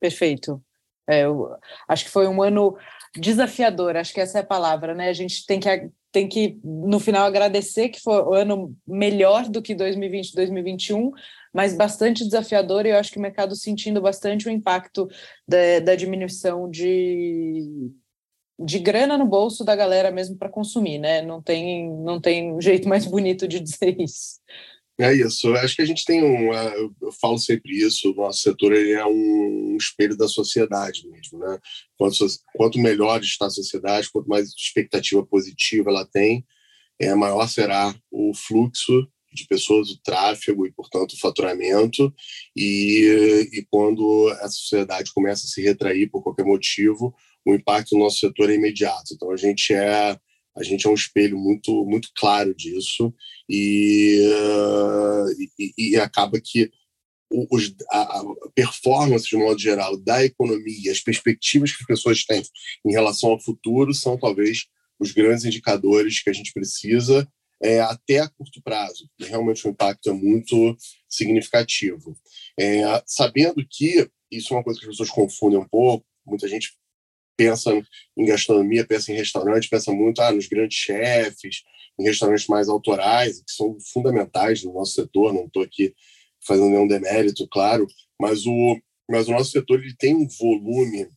Perfeito. 0.00 0.62
É, 1.10 1.24
acho 1.88 2.04
que 2.04 2.10
foi 2.10 2.28
um 2.28 2.42
ano 2.42 2.76
desafiador, 3.16 3.96
acho 3.96 4.14
que 4.14 4.20
essa 4.20 4.38
é 4.38 4.40
a 4.40 4.46
palavra, 4.46 4.94
né? 4.94 5.08
A 5.08 5.12
gente 5.12 5.44
tem 5.46 5.60
que, 5.60 5.68
tem 6.14 6.28
que 6.28 6.60
no 6.62 7.00
final, 7.00 7.26
agradecer 7.26 7.88
que 7.88 8.00
foi 8.00 8.22
o 8.22 8.32
ano 8.32 8.72
melhor 8.86 9.48
do 9.48 9.60
que 9.60 9.74
2020 9.74 10.32
2021, 10.32 11.10
mas 11.52 11.74
bastante 11.74 12.24
desafiador, 12.24 12.86
e 12.86 12.90
eu 12.90 12.96
acho 12.96 13.10
que 13.10 13.18
o 13.18 13.20
mercado 13.20 13.56
sentindo 13.56 14.00
bastante 14.00 14.46
o 14.46 14.50
impacto 14.50 15.08
da, 15.46 15.80
da 15.80 15.96
diminuição 15.96 16.70
de, 16.70 17.90
de 18.56 18.78
grana 18.78 19.18
no 19.18 19.26
bolso 19.26 19.64
da 19.64 19.74
galera 19.74 20.12
mesmo 20.12 20.36
para 20.36 20.48
consumir, 20.48 20.98
né? 20.98 21.20
Não 21.20 21.42
tem, 21.42 21.90
não 21.90 22.20
tem 22.20 22.60
jeito 22.60 22.88
mais 22.88 23.04
bonito 23.04 23.48
de 23.48 23.58
dizer 23.58 24.00
isso. 24.00 24.38
É 25.00 25.12
isso. 25.12 25.52
Acho 25.54 25.74
que 25.74 25.82
a 25.82 25.86
gente 25.86 26.04
tem 26.04 26.22
um. 26.22 26.54
É, 26.54 26.76
eu 26.78 27.12
falo 27.20 27.36
sempre 27.36 27.72
isso. 27.72 28.12
O 28.12 28.14
nosso 28.14 28.40
setor 28.40 28.72
é 28.72 29.04
um 29.04 29.76
espelho 29.76 30.16
da 30.16 30.28
sociedade 30.28 31.08
mesmo, 31.08 31.38
né? 31.38 31.58
Quanto, 31.98 32.24
quanto 32.54 32.78
melhor 32.78 33.20
está 33.20 33.46
a 33.46 33.50
sociedade, 33.50 34.10
quanto 34.12 34.28
mais 34.28 34.50
expectativa 34.50 35.24
positiva 35.26 35.90
ela 35.90 36.06
tem, 36.06 36.46
é 37.00 37.12
maior 37.14 37.48
será 37.48 37.94
o 38.10 38.32
fluxo 38.34 39.08
de 39.32 39.46
pessoas, 39.48 39.90
o 39.90 40.00
tráfego 40.00 40.64
e, 40.64 40.72
portanto, 40.72 41.14
o 41.14 41.18
faturamento. 41.18 42.14
E, 42.56 43.48
e 43.52 43.66
quando 43.68 44.28
a 44.40 44.48
sociedade 44.48 45.12
começa 45.12 45.44
a 45.44 45.48
se 45.48 45.60
retrair 45.60 46.08
por 46.08 46.22
qualquer 46.22 46.44
motivo, 46.44 47.12
o 47.44 47.52
impacto 47.52 47.96
no 47.96 48.04
nosso 48.04 48.20
setor 48.20 48.48
é 48.48 48.54
imediato. 48.54 49.12
Então, 49.12 49.32
a 49.32 49.36
gente 49.36 49.74
é 49.74 50.16
a 50.56 50.62
gente 50.62 50.86
é 50.86 50.90
um 50.90 50.94
espelho 50.94 51.36
muito 51.36 51.84
muito 51.84 52.10
claro 52.14 52.54
disso 52.54 53.12
e, 53.48 54.20
uh, 54.26 55.42
e, 55.58 55.72
e, 55.76 55.96
acaba 55.96 56.40
que 56.40 56.70
os, 57.50 57.74
a, 57.90 58.20
a, 58.20 58.24
performance 58.54 59.28
de 59.28 59.36
modo 59.36 59.58
geral 59.58 59.96
da 59.96 60.24
economia, 60.24 60.92
as 60.92 61.00
perspectivas 61.00 61.72
que 61.72 61.82
as 61.82 61.86
pessoas 61.86 62.24
têm 62.24 62.42
em 62.84 62.92
relação 62.92 63.30
ao 63.30 63.40
futuro 63.40 63.92
são 63.92 64.18
talvez 64.18 64.66
os 64.98 65.12
grandes 65.12 65.44
indicadores 65.44 66.22
que 66.22 66.30
a 66.30 66.32
gente 66.32 66.52
precisa 66.52 67.28
é, 67.62 67.80
até 67.80 68.20
a 68.20 68.28
curto 68.28 68.62
prazo. 68.62 69.08
Realmente 69.18 69.66
o 69.66 69.70
impacto 69.70 70.10
é 70.10 70.12
muito 70.12 70.76
significativo. 71.08 72.16
É, 72.58 73.02
sabendo 73.06 73.64
que 73.68 74.08
isso 74.30 74.52
é 74.52 74.56
uma 74.56 74.64
coisa 74.64 74.78
que 74.78 74.86
as 74.86 74.92
pessoas 74.92 75.10
confundem 75.10 75.58
um 75.58 75.68
pouco, 75.68 76.06
muita 76.26 76.48
gente 76.48 76.72
pensa 77.36 77.70
em 78.16 78.26
gastronomia, 78.26 78.86
pensa 78.86 79.12
em 79.12 79.16
restaurante, 79.16 79.68
pensa 79.68 79.92
muito 79.92 80.20
ah, 80.20 80.32
nos 80.32 80.46
grandes 80.46 80.78
chefes, 80.78 81.62
em 81.98 82.04
restaurantes 82.04 82.46
mais 82.46 82.68
autorais, 82.68 83.38
que 83.38 83.52
são 83.52 83.76
fundamentais 83.92 84.62
no 84.64 84.72
nosso 84.72 84.92
setor, 84.92 85.32
não 85.32 85.46
estou 85.46 85.62
aqui 85.62 85.94
fazendo 86.46 86.68
nenhum 86.68 86.86
demérito, 86.88 87.46
claro, 87.48 87.86
mas 88.20 88.46
o, 88.46 88.78
mas 89.08 89.28
o 89.28 89.32
nosso 89.32 89.50
setor 89.50 89.80
ele 89.80 89.94
tem 89.96 90.14
um 90.14 90.26
volume 90.28 91.08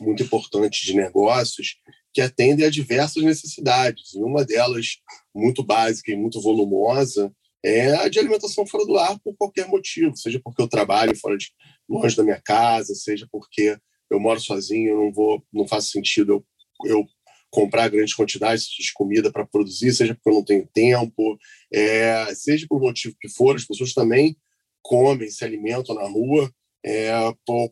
muito 0.00 0.22
importante 0.22 0.84
de 0.84 0.94
negócios 0.94 1.76
que 2.12 2.20
atendem 2.20 2.64
a 2.64 2.70
diversas 2.70 3.22
necessidades. 3.22 4.14
E 4.14 4.22
uma 4.22 4.44
delas, 4.44 4.98
muito 5.34 5.62
básica 5.62 6.12
e 6.12 6.16
muito 6.16 6.40
volumosa, 6.40 7.32
é 7.64 7.94
a 7.96 8.08
de 8.08 8.18
alimentação 8.18 8.66
fora 8.66 8.86
do 8.86 8.96
ar 8.96 9.18
por 9.20 9.36
qualquer 9.36 9.66
motivo, 9.68 10.16
seja 10.16 10.40
porque 10.42 10.62
eu 10.62 10.68
trabalho 10.68 11.16
fora 11.16 11.36
de 11.36 11.50
longe 11.88 12.16
da 12.16 12.22
minha 12.22 12.40
casa, 12.40 12.94
seja 12.94 13.26
porque 13.30 13.76
eu 14.10 14.20
moro 14.20 14.40
sozinho, 14.40 14.96
não 14.96 15.12
vou, 15.12 15.42
não 15.52 15.66
faz 15.66 15.90
sentido 15.90 16.32
eu, 16.32 16.44
eu 16.84 17.06
comprar 17.50 17.88
grandes 17.88 18.14
quantidades 18.14 18.66
de 18.66 18.92
comida 18.92 19.32
para 19.32 19.46
produzir, 19.46 19.92
seja 19.92 20.14
porque 20.14 20.28
eu 20.28 20.34
não 20.34 20.44
tenho 20.44 20.68
tempo, 20.72 21.38
é, 21.72 22.32
seja 22.34 22.66
por 22.68 22.80
motivo 22.80 23.16
que 23.20 23.28
for, 23.28 23.56
as 23.56 23.64
pessoas 23.64 23.92
também 23.92 24.36
comem, 24.82 25.30
se 25.30 25.44
alimentam 25.44 25.94
na 25.94 26.06
rua 26.06 26.52
é, 26.84 27.10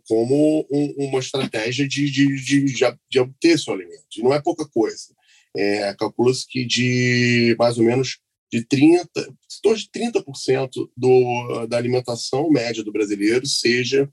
como 0.09 0.67
um, 0.71 0.95
uma 1.09 1.21
estratégia 1.21 1.87
de, 1.87 2.11
de, 2.11 2.35
de, 2.37 2.75
de, 3.09 3.19
obter 3.19 3.59
seu 3.59 3.73
alimento. 3.73 4.05
E 4.17 4.23
não 4.23 4.35
é 4.35 4.41
pouca 4.41 4.67
coisa. 4.69 5.15
É, 5.57 5.95
Calcula-se 5.95 6.47
que 6.47 6.65
de 6.65 7.57
mais 7.59 7.79
ou 7.79 7.85
menos 7.85 8.19
de 8.53 8.65
30, 8.65 9.09
de 9.13 10.01
30% 10.01 10.91
do, 10.97 11.67
da 11.67 11.77
alimentação 11.77 12.51
média 12.51 12.83
do 12.85 12.93
brasileiro 12.93 13.47
seja 13.47 14.09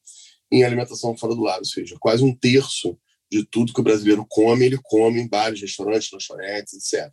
em 0.52 0.64
alimentação 0.64 1.18
fora 1.18 1.36
do 1.36 1.42
lar, 1.42 1.60
ou 1.60 1.66
seja, 1.66 1.96
quase 2.00 2.24
um 2.24 2.34
terço 2.34 2.98
de 3.34 3.46
tudo 3.46 3.74
que 3.74 3.80
o 3.80 3.84
brasileiro 3.84 4.26
come, 4.30 4.66
ele 4.66 4.80
come 4.84 5.20
em 5.20 5.28
bares, 5.28 5.60
restaurantes, 5.60 6.12
lanchonetes, 6.12 6.74
etc. 6.74 7.12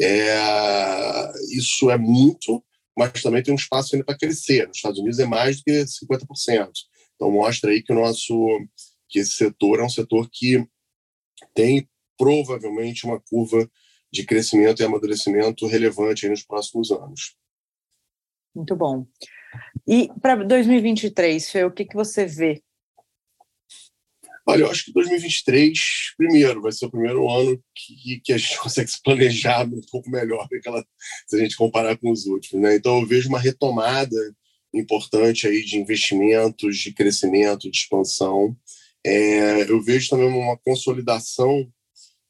É, 0.00 1.32
isso 1.52 1.90
é 1.90 1.98
muito, 1.98 2.64
mas 2.96 3.22
também 3.22 3.42
tem 3.42 3.52
um 3.52 3.56
espaço 3.56 3.94
ainda 3.94 4.04
para 4.04 4.16
crescer. 4.16 4.66
Nos 4.66 4.78
Estados 4.78 4.98
Unidos 4.98 5.18
é 5.18 5.26
mais 5.26 5.58
do 5.58 5.64
que 5.64 5.72
50%. 5.72 6.70
Então 7.14 7.30
mostra 7.30 7.70
aí 7.70 7.82
que 7.82 7.92
o 7.92 7.96
nosso 7.96 8.34
que 9.08 9.18
esse 9.18 9.32
setor 9.32 9.80
é 9.80 9.84
um 9.84 9.88
setor 9.88 10.28
que 10.32 10.64
tem 11.52 11.88
provavelmente 12.16 13.04
uma 13.04 13.20
curva 13.20 13.68
de 14.10 14.24
crescimento 14.24 14.80
e 14.80 14.84
amadurecimento 14.84 15.66
relevante 15.66 16.28
nos 16.28 16.44
próximos 16.44 16.90
anos. 16.90 17.36
Muito 18.54 18.74
bom. 18.76 19.06
E 19.86 20.08
para 20.22 20.36
2023, 20.36 21.50
Fê, 21.50 21.64
o 21.64 21.70
que, 21.70 21.84
que 21.84 21.94
você 21.94 22.24
vê 22.24 22.62
Olha, 24.46 24.62
eu 24.62 24.70
acho 24.70 24.84
que 24.84 24.92
2023, 24.92 26.14
primeiro, 26.16 26.62
vai 26.62 26.72
ser 26.72 26.86
o 26.86 26.90
primeiro 26.90 27.28
ano 27.28 27.62
que, 27.74 28.20
que 28.20 28.32
a 28.32 28.38
gente 28.38 28.58
consegue 28.60 28.90
se 28.90 29.02
planejar 29.02 29.66
um 29.66 29.80
pouco 29.90 30.10
melhor 30.10 30.48
aquela, 30.52 30.84
se 31.26 31.36
a 31.36 31.38
gente 31.38 31.56
comparar 31.56 31.96
com 31.98 32.10
os 32.10 32.26
últimos. 32.26 32.62
Né? 32.62 32.76
Então, 32.76 33.00
eu 33.00 33.06
vejo 33.06 33.28
uma 33.28 33.38
retomada 33.38 34.16
importante 34.72 35.46
aí 35.46 35.64
de 35.64 35.78
investimentos, 35.78 36.78
de 36.78 36.92
crescimento, 36.92 37.70
de 37.70 37.78
expansão. 37.78 38.56
É, 39.04 39.70
eu 39.70 39.82
vejo 39.82 40.08
também 40.10 40.28
uma 40.28 40.56
consolidação 40.58 41.70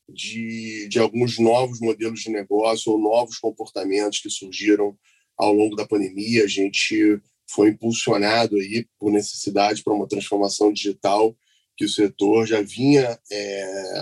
de, 0.09 0.89
de 0.89 0.99
alguns 0.99 1.39
novos 1.39 1.81
modelos 1.81 2.21
de 2.21 2.31
negócio 2.31 2.93
ou 2.93 2.99
novos 2.99 3.39
comportamentos 3.39 4.21
que 4.21 4.31
surgiram 4.31 4.97
ao 5.37 5.53
longo 5.53 5.77
da 5.77 5.87
pandemia. 5.87 6.45
A 6.45 6.49
gente 6.49 7.21
foi 7.49 7.71
impulsionado 7.71 8.57
aí 8.57 8.87
por 8.99 9.13
necessidade 9.13 9.83
para 9.83 9.93
uma 9.93 10.09
transformação 10.09 10.73
digital 10.73 11.37
que 11.81 11.87
o 11.87 11.89
setor 11.89 12.47
já 12.47 12.61
vinha 12.61 13.19
é, 13.33 13.95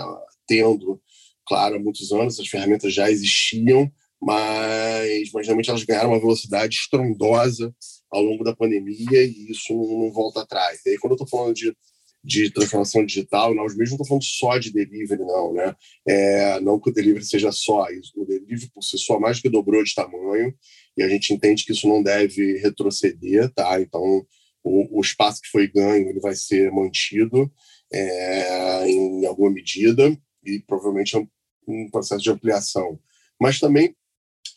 tendo, 0.45 1.01
claro, 1.47 1.77
há 1.77 1.79
muitos 1.79 2.11
anos, 2.11 2.37
as 2.37 2.47
ferramentas 2.49 2.93
já 2.93 3.09
existiam, 3.09 3.89
mas, 4.21 5.31
mas 5.33 5.47
realmente 5.47 5.69
elas 5.69 5.83
ganharam 5.85 6.09
uma 6.09 6.19
velocidade 6.19 6.75
estrondosa 6.75 7.73
ao 8.11 8.21
longo 8.21 8.43
da 8.43 8.53
pandemia 8.53 9.23
e 9.23 9.49
isso 9.49 9.73
não, 9.73 10.11
volta 10.11 10.41
atrás. 10.41 10.81
E 10.85 10.89
aí, 10.89 10.97
quando 10.97 11.11
eu 11.11 11.23
estou 11.23 11.29
falando 11.29 11.55
de, 11.55 11.73
de 12.21 12.51
transformação 12.51 13.05
digital, 13.05 13.55
nós 13.55 13.73
mesmos 13.77 13.97
não 13.97 14.05
falando 14.05 14.25
só 14.25 14.57
de 14.57 14.73
delivery, 14.73 15.23
não, 15.23 15.53
né? 15.53 15.73
É, 16.05 16.59
não 16.59 16.81
que 16.81 16.89
o 16.89 16.93
delivery 16.93 17.23
seja 17.23 17.49
só 17.53 17.89
isso. 17.91 18.11
O 18.17 18.25
delivery, 18.25 18.69
por 18.73 18.83
si 18.83 18.97
só, 18.97 19.17
mais 19.17 19.39
que 19.39 19.47
dobrou 19.47 19.81
de 19.81 19.95
tamanho 19.95 20.53
e 20.97 21.03
a 21.03 21.07
gente 21.07 21.33
entende 21.33 21.63
que 21.63 21.71
isso 21.71 21.87
não 21.87 22.03
deve 22.03 22.57
retroceder, 22.57 23.49
tá? 23.53 23.79
Então, 23.79 24.27
o, 24.63 24.99
o 24.99 25.01
espaço 25.01 25.41
que 25.41 25.49
foi 25.49 25.67
ganho 25.67 26.09
ele 26.09 26.19
vai 26.19 26.35
ser 26.35 26.71
mantido 26.71 27.51
é, 27.91 28.87
em 28.87 29.25
alguma 29.25 29.51
medida 29.51 30.15
e 30.45 30.59
provavelmente 30.59 31.15
é 31.15 31.19
um, 31.19 31.27
um 31.67 31.89
processo 31.89 32.23
de 32.23 32.29
ampliação, 32.29 32.99
mas 33.39 33.59
também 33.59 33.95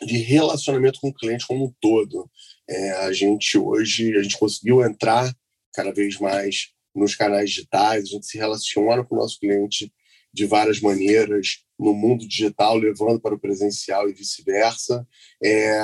de 0.05 0.17
relacionamento 0.19 1.01
com 1.01 1.09
o 1.09 1.15
cliente 1.15 1.47
como 1.47 1.67
um 1.67 1.75
todo. 1.81 2.29
É, 2.69 2.91
a 3.05 3.13
gente 3.13 3.57
hoje 3.57 4.17
a 4.17 4.23
gente 4.23 4.39
conseguiu 4.39 4.85
entrar 4.85 5.33
cada 5.75 5.93
vez 5.93 6.19
mais 6.19 6.71
nos 6.95 7.15
canais 7.15 7.51
digitais, 7.51 8.05
a 8.05 8.07
gente 8.07 8.27
se 8.27 8.37
relaciona 8.37 9.05
com 9.05 9.15
o 9.15 9.19
nosso 9.19 9.39
cliente 9.39 9.93
de 10.33 10.47
várias 10.47 10.81
maneiras 10.81 11.63
no 11.79 11.93
mundo 11.93 12.27
digital, 12.27 12.77
levando 12.77 13.21
para 13.21 13.35
o 13.35 13.39
presencial 13.39 14.09
e 14.09 14.15
vice-versa. 14.15 15.07
É, 15.43 15.83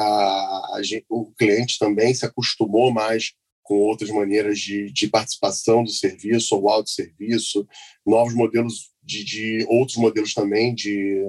o 1.08 1.32
cliente 1.32 1.78
também 1.78 2.14
se 2.14 2.24
acostumou 2.24 2.92
mais 2.92 3.32
com 3.68 3.74
outras 3.80 4.08
maneiras 4.08 4.58
de, 4.58 4.90
de 4.90 5.08
participação 5.08 5.84
do 5.84 5.90
serviço 5.90 6.56
ou 6.56 6.70
autosserviço, 6.70 7.68
novos 8.04 8.34
modelos 8.34 8.90
de, 9.02 9.22
de 9.22 9.66
outros 9.68 9.98
modelos 9.98 10.32
também 10.32 10.74
de, 10.74 11.22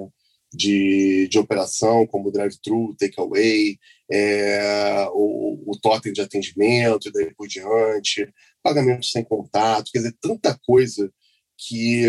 de, 0.50 1.28
de 1.28 1.38
operação, 1.38 2.06
como 2.06 2.32
drive-thru, 2.32 2.96
takeaway, 2.98 3.78
é, 4.10 5.06
o, 5.12 5.70
o 5.70 5.78
totem 5.78 6.14
de 6.14 6.22
atendimento 6.22 7.08
e 7.08 7.12
daí 7.12 7.34
por 7.34 7.46
diante, 7.46 8.26
pagamento 8.62 9.04
sem 9.04 9.22
contato, 9.22 9.90
quer 9.92 9.98
dizer, 9.98 10.16
tanta 10.18 10.58
coisa 10.64 11.12
que, 11.58 12.04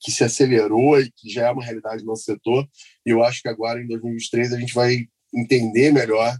que 0.00 0.10
se 0.10 0.24
acelerou 0.24 1.00
e 1.00 1.08
que 1.12 1.30
já 1.30 1.46
é 1.46 1.50
uma 1.52 1.62
realidade 1.62 2.02
no 2.02 2.08
nosso 2.08 2.24
setor. 2.24 2.68
E 3.06 3.10
eu 3.10 3.22
acho 3.22 3.40
que 3.40 3.48
agora, 3.48 3.80
em 3.80 3.86
2023, 3.86 4.54
a 4.54 4.58
gente 4.58 4.74
vai 4.74 5.06
entender 5.32 5.92
melhor 5.92 6.36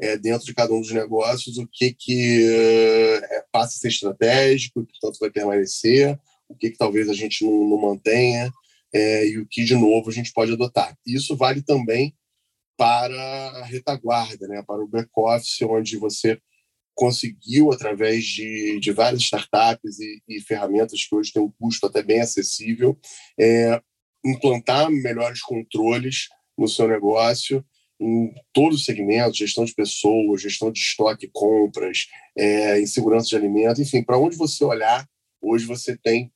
é, 0.00 0.16
dentro 0.16 0.46
de 0.46 0.54
cada 0.54 0.72
um 0.72 0.80
dos 0.80 0.92
negócios 0.92 1.58
o 1.58 1.66
que, 1.66 1.94
que 1.94 2.46
é, 2.48 3.44
passa 3.50 3.76
a 3.76 3.78
ser 3.78 3.88
estratégico 3.88 4.80
e, 4.80 4.86
portanto, 4.86 5.18
vai 5.18 5.30
permanecer, 5.30 6.18
o 6.48 6.54
que, 6.54 6.70
que 6.70 6.76
talvez 6.76 7.08
a 7.08 7.14
gente 7.14 7.44
não, 7.44 7.68
não 7.68 7.80
mantenha 7.80 8.52
é, 8.92 9.26
e 9.26 9.38
o 9.38 9.46
que, 9.46 9.64
de 9.64 9.74
novo, 9.74 10.10
a 10.10 10.12
gente 10.12 10.32
pode 10.32 10.52
adotar. 10.52 10.96
Isso 11.06 11.36
vale 11.36 11.62
também 11.62 12.14
para 12.76 13.14
a 13.14 13.64
retaguarda, 13.64 14.46
né, 14.46 14.62
para 14.62 14.82
o 14.82 14.88
back-office, 14.88 15.62
onde 15.62 15.96
você 15.96 16.38
conseguiu, 16.94 17.72
através 17.72 18.24
de, 18.24 18.78
de 18.80 18.92
várias 18.92 19.22
startups 19.22 19.98
e, 19.98 20.22
e, 20.28 20.40
ferramentas 20.40 21.04
que 21.04 21.14
hoje 21.14 21.32
têm 21.32 21.42
um 21.42 21.52
custo 21.58 21.86
até 21.86 22.02
bem 22.02 22.20
acessível, 22.20 22.98
é, 23.38 23.80
implantar 24.24 24.90
melhores 24.90 25.42
controles 25.42 26.28
no 26.56 26.66
seu 26.66 26.88
negócio 26.88 27.64
em 28.00 28.34
todos 28.52 28.80
os 28.80 28.84
segmentos, 28.84 29.38
gestão 29.38 29.64
de 29.64 29.74
pessoas, 29.74 30.42
gestão 30.42 30.70
de 30.70 30.78
estoque, 30.78 31.30
compras, 31.32 32.06
é, 32.36 32.80
em 32.80 32.86
segurança 32.86 33.28
de 33.28 33.36
alimento, 33.36 33.80
enfim, 33.80 34.02
para 34.02 34.18
onde 34.18 34.36
você 34.36 34.64
olhar, 34.64 35.08
hoje 35.40 35.64
você 35.64 35.96
tem 35.96 36.30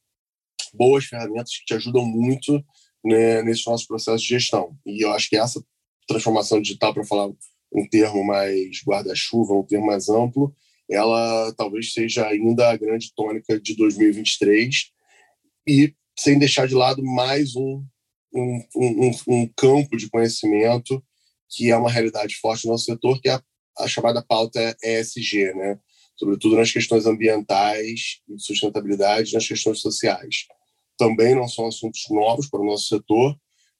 boas 0.72 1.04
ferramentas 1.04 1.56
que 1.56 1.64
te 1.64 1.74
ajudam 1.74 2.04
muito 2.04 2.64
né, 3.04 3.42
nesse 3.42 3.66
nosso 3.66 3.86
processo 3.86 4.22
de 4.22 4.28
gestão. 4.28 4.76
E 4.86 5.04
eu 5.04 5.12
acho 5.12 5.28
que 5.28 5.36
essa 5.36 5.62
transformação 6.06 6.60
digital, 6.60 6.94
para 6.94 7.04
falar 7.04 7.28
um 7.72 7.88
termo 7.88 8.24
mais 8.24 8.82
guarda-chuva, 8.84 9.54
um 9.54 9.64
termo 9.64 9.86
mais 9.86 10.08
amplo, 10.08 10.54
ela 10.90 11.52
talvez 11.56 11.92
seja 11.92 12.26
ainda 12.26 12.70
a 12.70 12.76
grande 12.76 13.12
tônica 13.14 13.60
de 13.60 13.76
2023 13.76 14.90
e 15.66 15.94
sem 16.18 16.38
deixar 16.38 16.66
de 16.66 16.74
lado 16.74 17.02
mais 17.02 17.54
um, 17.54 17.84
um, 18.34 18.64
um, 18.76 19.10
um 19.28 19.50
campo 19.56 19.96
de 19.96 20.10
conhecimento 20.10 21.02
que 21.50 21.70
é 21.70 21.76
uma 21.76 21.90
realidade 21.90 22.36
forte 22.36 22.66
no 22.66 22.72
nosso 22.72 22.84
setor, 22.84 23.20
que 23.20 23.28
é 23.28 23.32
a, 23.32 23.42
a 23.78 23.88
chamada 23.88 24.22
pauta 24.22 24.76
ESG, 24.82 25.52
né? 25.54 25.78
sobretudo 26.16 26.56
nas 26.56 26.70
questões 26.70 27.06
ambientais 27.06 28.20
e 28.28 28.36
de 28.36 28.42
sustentabilidade, 28.42 29.32
nas 29.32 29.46
questões 29.46 29.80
sociais. 29.80 30.46
Também 30.96 31.34
não 31.34 31.48
são 31.48 31.66
assuntos 31.66 32.04
novos 32.10 32.48
para 32.48 32.60
o 32.60 32.66
nosso 32.66 32.88
setor, 32.88 33.34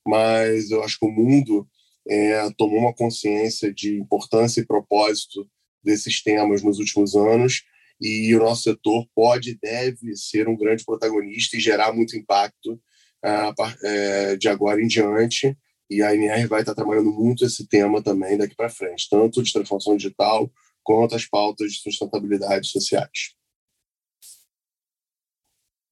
mas 0.07 0.71
eu 0.71 0.83
acho 0.83 0.99
que 0.99 1.07
o 1.07 1.13
mundo 1.13 1.69
é, 2.09 2.51
tomou 2.57 2.79
uma 2.79 2.95
consciência 2.95 3.73
de 3.73 3.99
importância 3.99 4.61
e 4.61 4.67
propósito 4.67 5.47
desses 5.85 6.23
temas 6.23 6.63
nos 6.63 6.79
últimos 6.79 7.15
anos 7.15 7.63
e 8.01 8.35
o 8.35 8.39
nosso 8.39 8.63
setor 8.63 9.07
pode 9.15 9.51
e 9.51 9.59
deve 9.59 10.17
ser 10.17 10.49
um 10.49 10.57
grande 10.57 10.85
protagonista 10.85 11.57
e 11.57 11.61
gerar 11.61 11.93
muito 11.93 12.17
impacto 12.17 12.73
uh, 12.73 14.37
de 14.39 14.49
agora 14.49 14.83
em 14.83 14.87
diante. 14.87 15.57
E 15.91 16.03
a 16.03 16.15
NR 16.15 16.47
vai 16.47 16.61
estar 16.61 16.75
trabalhando 16.75 17.11
muito 17.11 17.45
esse 17.45 17.67
tema 17.67 18.01
também 18.01 18.39
daqui 18.39 18.55
para 18.55 18.71
frente, 18.71 19.09
tanto 19.11 19.43
de 19.43 19.53
transformação 19.53 19.97
digital 19.97 20.51
quanto 20.83 21.15
as 21.15 21.27
pautas 21.27 21.73
de 21.73 21.81
sustentabilidade 21.81 22.69
sociais. 22.69 23.35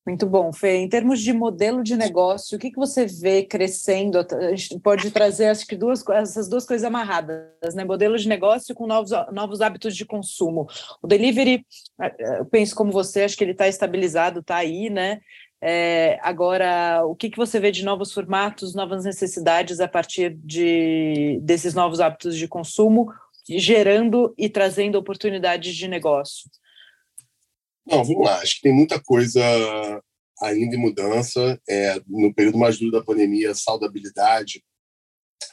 Muito 0.09 0.25
bom, 0.25 0.51
Fê. 0.55 0.77
Em 0.77 0.89
termos 0.89 1.21
de 1.21 1.35
modelo 1.35 1.83
de 1.83 1.95
negócio, 1.95 2.57
o 2.57 2.59
que, 2.59 2.71
que 2.71 2.79
você 2.79 3.05
vê 3.05 3.43
crescendo? 3.43 4.19
A 4.19 4.55
gente 4.57 4.81
pode 4.81 5.11
trazer, 5.11 5.49
acho 5.49 5.67
que 5.67 5.77
duas, 5.77 6.03
essas 6.09 6.49
duas 6.49 6.65
coisas 6.65 6.83
amarradas, 6.87 7.75
né? 7.75 7.85
Modelo 7.85 8.17
de 8.17 8.27
negócio 8.27 8.75
com 8.75 8.87
novos, 8.87 9.11
novos 9.31 9.61
hábitos 9.61 9.95
de 9.95 10.07
consumo. 10.07 10.67
O 11.03 11.07
delivery, 11.07 11.63
eu 12.39 12.47
penso 12.47 12.75
como 12.75 12.91
você, 12.91 13.25
acho 13.25 13.37
que 13.37 13.45
ele 13.45 13.53
está 13.53 13.69
estabilizado, 13.69 14.41
está 14.41 14.57
aí, 14.57 14.89
né? 14.89 15.21
É, 15.61 16.19
agora, 16.23 17.05
o 17.05 17.17
que, 17.17 17.31
que 17.31 17.37
você 17.37 17.59
vê 17.59 17.71
de 17.71 17.85
novos 17.85 18.13
formatos, 18.13 18.75
novas 18.75 19.05
necessidades 19.05 19.81
a 19.81 19.89
partir 19.89 20.37
de, 20.37 21.41
desses 21.43 21.75
novos 21.75 22.01
hábitos 22.01 22.37
de 22.37 22.47
consumo, 22.47 23.13
gerando 23.49 24.35
e 24.39 24.49
trazendo 24.49 24.99
oportunidades 24.99 25.75
de 25.75 25.89
negócio? 25.89 26.49
Não, 27.87 28.05
vamos 28.05 28.25
lá. 28.25 28.37
Acho 28.37 28.57
que 28.57 28.63
tem 28.63 28.73
muita 28.73 29.01
coisa 29.01 29.43
ainda 30.43 30.77
em 30.77 30.79
mudança. 30.79 31.61
É, 31.69 32.01
no 32.07 32.33
período 32.33 32.59
mais 32.59 32.79
duro 32.79 32.93
da 32.93 33.05
pandemia, 33.05 33.55
saudabilidade 33.55 34.63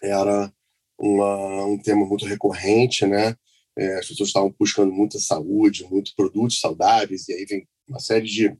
era 0.04 0.52
uma, 1.00 1.65
um 1.65 1.78
tema 1.78 2.06
muito 2.06 2.26
recorrente, 2.26 3.06
né? 3.06 3.36
É, 3.78 4.00
as 4.00 4.08
pessoas 4.08 4.30
estavam 4.30 4.54
buscando 4.58 4.91
muita 4.91 5.20
saúde, 5.20 5.88
muitos 5.89 6.13
produtos 6.13 6.60
saudáveis, 6.60 7.28
e 7.28 7.34
aí 7.34 7.46
vem 7.46 7.68
uma 7.88 8.00
série 8.00 8.26
de, 8.26 8.58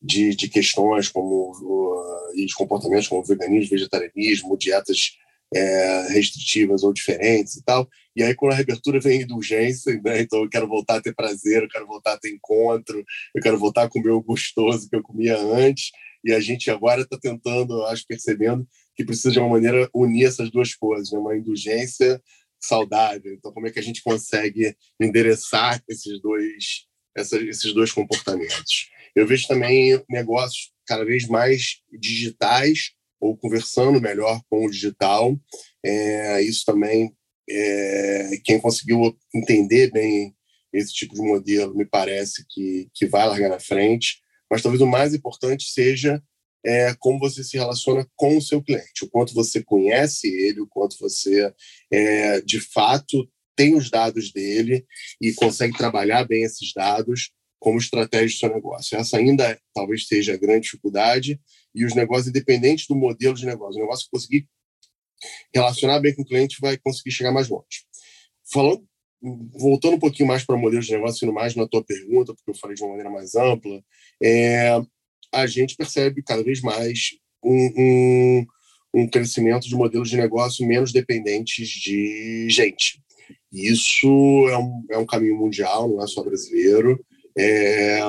de, 0.00 0.34
de 0.34 0.48
questões 0.48 1.08
como 1.08 1.52
uh, 1.52 2.36
e 2.36 2.46
de 2.46 2.54
comportamentos 2.54 3.08
como 3.08 3.24
veganismo, 3.24 3.70
vegetarianismo, 3.70 4.56
dietas 4.56 5.18
é, 5.54 6.08
restritivas 6.10 6.82
ou 6.82 6.92
diferentes 6.92 7.56
e 7.56 7.64
tal. 7.64 7.88
E 8.14 8.22
aí, 8.22 8.34
quando 8.34 8.52
a 8.52 8.56
reabertura 8.56 9.00
vem 9.00 9.22
indulgência, 9.22 9.98
né? 10.02 10.20
então 10.20 10.42
eu 10.42 10.48
quero 10.48 10.68
voltar 10.68 10.96
a 10.96 11.00
ter 11.00 11.14
prazer, 11.14 11.62
eu 11.62 11.68
quero 11.68 11.86
voltar 11.86 12.14
a 12.14 12.18
ter 12.18 12.30
encontro, 12.30 13.04
eu 13.34 13.42
quero 13.42 13.58
voltar 13.58 13.84
a 13.84 13.88
comer 13.88 14.10
o 14.10 14.22
gostoso 14.22 14.88
que 14.88 14.96
eu 14.96 15.02
comia 15.02 15.38
antes. 15.38 15.90
E 16.24 16.32
a 16.32 16.40
gente 16.40 16.70
agora 16.70 17.02
está 17.02 17.16
tentando, 17.16 17.84
acho, 17.86 18.04
percebendo 18.06 18.66
que 18.96 19.04
precisa 19.04 19.30
de 19.30 19.38
uma 19.38 19.48
maneira 19.48 19.88
unir 19.94 20.24
essas 20.26 20.50
duas 20.50 20.74
coisas, 20.74 21.12
né? 21.12 21.18
uma 21.18 21.36
indulgência 21.36 22.20
saudável. 22.60 23.32
Então, 23.32 23.52
como 23.52 23.68
é 23.68 23.70
que 23.70 23.78
a 23.78 23.82
gente 23.82 24.02
consegue 24.02 24.76
endereçar 25.00 25.80
esses 25.88 26.20
dois, 26.20 26.86
esses 27.16 27.72
dois 27.72 27.92
comportamentos? 27.92 28.90
Eu 29.18 29.26
vejo 29.26 29.48
também 29.48 30.00
negócios 30.08 30.70
cada 30.86 31.04
vez 31.04 31.26
mais 31.26 31.80
digitais 31.90 32.92
ou 33.20 33.36
conversando 33.36 34.00
melhor 34.00 34.40
com 34.48 34.64
o 34.64 34.70
digital. 34.70 35.36
É, 35.84 36.40
isso 36.42 36.64
também, 36.64 37.12
é, 37.50 38.30
quem 38.44 38.60
conseguiu 38.60 39.18
entender 39.34 39.90
bem 39.90 40.32
esse 40.72 40.92
tipo 40.92 41.14
de 41.14 41.20
modelo, 41.20 41.74
me 41.74 41.84
parece 41.84 42.44
que, 42.48 42.88
que 42.94 43.06
vai 43.06 43.26
largar 43.26 43.48
na 43.48 43.58
frente. 43.58 44.20
Mas 44.48 44.62
talvez 44.62 44.80
o 44.80 44.86
mais 44.86 45.12
importante 45.12 45.64
seja 45.68 46.22
é, 46.64 46.94
como 47.00 47.18
você 47.18 47.42
se 47.42 47.56
relaciona 47.56 48.06
com 48.14 48.36
o 48.36 48.42
seu 48.42 48.62
cliente, 48.62 49.04
o 49.04 49.10
quanto 49.10 49.34
você 49.34 49.64
conhece 49.64 50.28
ele, 50.28 50.60
o 50.60 50.66
quanto 50.68 50.96
você, 50.96 51.52
é, 51.92 52.40
de 52.42 52.60
fato, 52.60 53.28
tem 53.56 53.74
os 53.74 53.90
dados 53.90 54.30
dele 54.32 54.86
e 55.20 55.32
consegue 55.32 55.76
trabalhar 55.76 56.24
bem 56.24 56.44
esses 56.44 56.72
dados 56.72 57.32
como 57.58 57.78
estratégia 57.78 58.28
do 58.28 58.38
seu 58.38 58.54
negócio. 58.54 58.96
Essa 58.96 59.18
ainda 59.18 59.58
talvez 59.74 60.06
seja 60.06 60.34
a 60.34 60.36
grande 60.36 60.64
dificuldade 60.64 61.40
e 61.74 61.84
os 61.84 61.94
negócios, 61.94 62.28
independentes 62.28 62.86
do 62.86 62.94
modelo 62.94 63.34
de 63.34 63.46
negócio, 63.46 63.78
o 63.78 63.82
negócio 63.82 64.04
que 64.04 64.10
conseguir 64.10 64.48
relacionar 65.52 66.00
bem 66.00 66.14
com 66.14 66.22
o 66.22 66.26
cliente 66.26 66.58
vai 66.60 66.76
conseguir 66.78 67.10
chegar 67.10 67.32
mais 67.32 67.48
longe. 67.48 67.84
Falando, 68.52 68.84
voltando 69.58 69.94
um 69.94 69.98
pouquinho 69.98 70.28
mais 70.28 70.44
para 70.44 70.56
o 70.56 70.58
modelo 70.58 70.82
de 70.82 70.92
negócio, 70.92 71.24
indo 71.24 71.34
mais 71.34 71.54
na 71.54 71.66
tua 71.66 71.82
pergunta, 71.82 72.34
porque 72.34 72.50
eu 72.50 72.54
falei 72.54 72.76
de 72.76 72.82
uma 72.82 72.90
maneira 72.90 73.10
mais 73.10 73.34
ampla, 73.34 73.82
é, 74.22 74.80
a 75.32 75.46
gente 75.46 75.76
percebe 75.76 76.22
cada 76.22 76.42
vez 76.42 76.60
mais 76.60 77.10
um, 77.42 77.72
um, 77.76 78.46
um 78.94 79.08
crescimento 79.08 79.68
de 79.68 79.74
modelos 79.74 80.08
de 80.08 80.16
negócio 80.16 80.66
menos 80.66 80.92
dependentes 80.92 81.68
de 81.68 82.48
gente. 82.48 83.02
Isso 83.52 84.06
é 84.48 84.58
um, 84.58 84.84
é 84.90 84.98
um 84.98 85.06
caminho 85.06 85.36
mundial, 85.36 85.88
não 85.88 86.02
é 86.02 86.06
só 86.06 86.22
brasileiro. 86.22 87.04
É, 87.38 88.00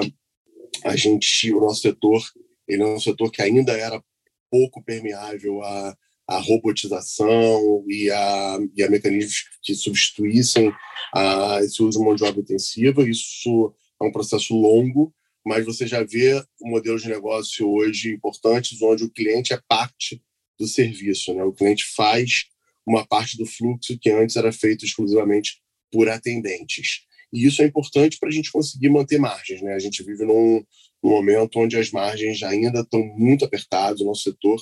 a 0.84 0.96
gente, 0.96 1.54
o 1.54 1.60
nosso 1.60 1.82
setor, 1.82 2.22
ele 2.68 2.84
é 2.84 2.86
um 2.86 3.00
setor 3.00 3.32
que 3.32 3.42
ainda 3.42 3.74
era 3.74 4.04
pouco 4.50 4.84
permeável 4.84 5.62
à, 5.64 5.98
à 6.28 6.40
robotização 6.40 7.84
e 7.88 8.10
a, 8.10 8.60
e 8.76 8.84
a 8.84 8.90
mecanismos 8.90 9.46
que 9.62 9.76
substituíssem 9.76 10.72
a, 11.14 11.60
esse 11.62 11.82
uso 11.84 12.00
de 12.00 12.06
mão 12.06 12.16
de 12.16 12.24
obra 12.24 12.42
intensiva. 12.42 13.08
Isso 13.08 13.74
é 14.02 14.06
um 14.06 14.12
processo 14.12 14.56
longo, 14.56 15.14
mas 15.46 15.66
você 15.66 15.86
já 15.86 16.04
vê 16.04 16.42
um 16.62 16.70
modelo 16.70 17.00
de 17.00 17.10
negócio 17.10 17.70
hoje 17.70 18.14
importantes 18.14 18.82
onde 18.82 19.04
o 19.04 19.12
cliente 19.12 19.54
é 19.54 19.62
parte 19.68 20.22
do 20.58 20.68
serviço, 20.68 21.34
né? 21.34 21.44
O 21.44 21.54
cliente 21.54 21.86
faz 21.96 22.46
uma 22.86 23.06
parte 23.06 23.38
do 23.38 23.46
fluxo 23.46 23.98
que 24.00 24.10
antes 24.10 24.36
era 24.36 24.52
feito 24.52 24.84
exclusivamente 24.84 25.62
por 25.92 26.10
atendentes. 26.10 27.08
E 27.32 27.46
isso 27.46 27.62
é 27.62 27.66
importante 27.66 28.18
para 28.20 28.30
a 28.30 28.32
gente 28.32 28.52
conseguir 28.52 28.90
manter 28.90 29.20
margens. 29.20 29.62
Né? 29.62 29.74
A 29.74 29.80
gente 29.80 30.04
vive 30.04 30.26
num, 30.26 30.64
num 31.04 31.10
momento 31.10 31.60
onde 31.60 31.78
as 31.78 31.92
margens 31.92 32.42
ainda 32.44 32.82
estão 32.82 33.04
muito 33.16 33.46
apertadas. 33.46 34.02
O 34.02 34.06
nosso 34.06 34.24
setor 34.24 34.60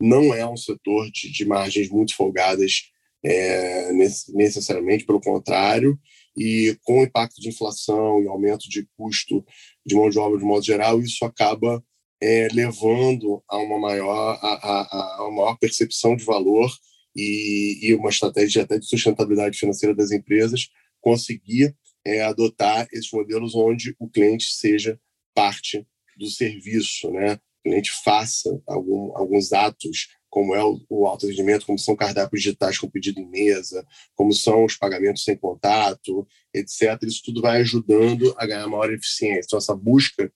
não 0.00 0.32
é 0.34 0.46
um 0.46 0.56
setor 0.56 1.10
de, 1.10 1.30
de 1.30 1.44
margens 1.44 1.88
muito 1.88 2.14
folgadas 2.14 2.90
é, 3.24 3.92
necessariamente, 3.92 5.04
pelo 5.04 5.20
contrário. 5.20 5.98
E 6.36 6.76
com 6.82 7.00
o 7.00 7.04
impacto 7.04 7.40
de 7.40 7.48
inflação 7.48 8.22
e 8.22 8.26
aumento 8.26 8.68
de 8.68 8.86
custo 8.96 9.44
de 9.86 9.94
mão 9.94 10.10
de 10.10 10.18
obra 10.18 10.38
de 10.38 10.44
modo 10.44 10.64
geral, 10.64 11.00
isso 11.00 11.24
acaba 11.24 11.82
é, 12.20 12.48
levando 12.52 13.42
a 13.48 13.56
uma 13.58 13.78
maior, 13.78 14.38
a, 14.40 14.48
a, 14.48 15.18
a, 15.18 15.28
uma 15.28 15.42
maior 15.42 15.58
percepção 15.58 16.16
de 16.16 16.24
valor 16.24 16.70
e, 17.14 17.78
e 17.82 17.94
uma 17.94 18.10
estratégia 18.10 18.62
até 18.62 18.78
de 18.78 18.86
sustentabilidade 18.86 19.58
financeira 19.58 19.94
das 19.94 20.10
empresas 20.10 20.68
conseguir 21.00 21.74
é 22.04 22.22
adotar 22.22 22.86
esses 22.92 23.10
modelos 23.12 23.54
onde 23.54 23.94
o 23.98 24.08
cliente 24.08 24.52
seja 24.52 24.98
parte 25.34 25.86
do 26.16 26.28
serviço, 26.28 27.10
né? 27.10 27.34
O 27.34 27.68
cliente 27.68 27.90
faça 28.04 28.60
algum, 28.66 29.16
alguns 29.16 29.52
atos, 29.52 30.08
como 30.28 30.54
é 30.54 30.62
o, 30.62 30.80
o 30.88 31.06
alto 31.06 31.26
rendimento, 31.26 31.64
como 31.64 31.78
são 31.78 31.96
cardápios 31.96 32.42
digitais 32.42 32.78
com 32.78 32.90
pedido 32.90 33.20
em 33.20 33.26
mesa, 33.28 33.86
como 34.14 34.32
são 34.32 34.64
os 34.64 34.76
pagamentos 34.76 35.24
sem 35.24 35.36
contato, 35.36 36.26
etc. 36.52 37.02
Isso 37.04 37.22
tudo 37.24 37.40
vai 37.40 37.60
ajudando 37.60 38.34
a 38.36 38.46
ganhar 38.46 38.66
maior 38.66 38.92
eficiência. 38.92 39.46
Então, 39.46 39.58
essa 39.58 39.74
busca 39.74 40.30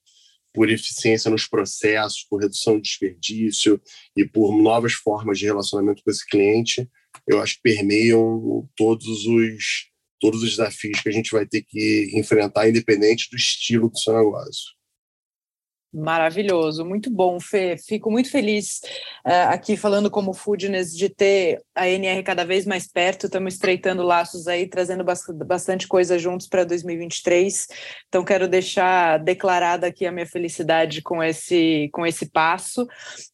por 0.54 0.70
eficiência 0.70 1.30
nos 1.30 1.46
processos, 1.46 2.24
por 2.28 2.40
redução 2.40 2.76
de 2.76 2.82
desperdício 2.82 3.80
e 4.16 4.24
por 4.24 4.56
novas 4.56 4.94
formas 4.94 5.38
de 5.38 5.44
relacionamento 5.44 6.02
com 6.02 6.10
esse 6.10 6.26
cliente, 6.26 6.88
eu 7.26 7.40
acho 7.40 7.56
que 7.56 7.62
permeiam 7.62 8.68
todos 8.76 9.26
os 9.26 9.88
todos 10.18 10.42
os 10.42 10.50
desafios 10.50 11.00
que 11.00 11.08
a 11.08 11.12
gente 11.12 11.30
vai 11.30 11.46
ter 11.46 11.62
que 11.62 12.10
enfrentar, 12.14 12.68
independente 12.68 13.28
do 13.30 13.36
estilo 13.36 13.88
do 13.88 13.98
seu 13.98 14.16
negócio. 14.16 14.78
Maravilhoso, 15.92 16.84
muito 16.84 17.10
bom, 17.10 17.40
Fê. 17.40 17.76
Fico 17.78 18.10
muito 18.10 18.30
feliz 18.30 18.80
uh, 19.26 19.48
aqui 19.48 19.74
falando 19.74 20.10
como 20.10 20.34
Foodness 20.34 20.94
de 20.94 21.08
ter 21.08 21.62
a 21.74 21.88
NR 21.88 22.22
cada 22.22 22.44
vez 22.44 22.66
mais 22.66 22.86
perto. 22.86 23.24
Estamos 23.24 23.54
estreitando 23.54 24.02
laços 24.02 24.46
aí, 24.46 24.68
trazendo 24.68 25.02
bastante 25.46 25.88
coisa 25.88 26.18
juntos 26.18 26.46
para 26.46 26.62
2023. 26.64 27.68
Então, 28.06 28.22
quero 28.22 28.46
deixar 28.46 29.18
declarada 29.18 29.86
aqui 29.86 30.04
a 30.04 30.12
minha 30.12 30.26
felicidade 30.26 31.00
com 31.00 31.22
esse, 31.22 31.88
com 31.90 32.04
esse 32.04 32.30
passo 32.30 32.86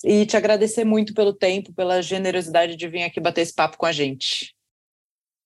e 0.04 0.24
te 0.24 0.36
agradecer 0.36 0.84
muito 0.84 1.12
pelo 1.12 1.32
tempo, 1.32 1.72
pela 1.74 2.00
generosidade 2.00 2.76
de 2.76 2.88
vir 2.88 3.02
aqui 3.02 3.18
bater 3.18 3.40
esse 3.40 3.54
papo 3.54 3.76
com 3.76 3.86
a 3.86 3.92
gente. 3.92 4.53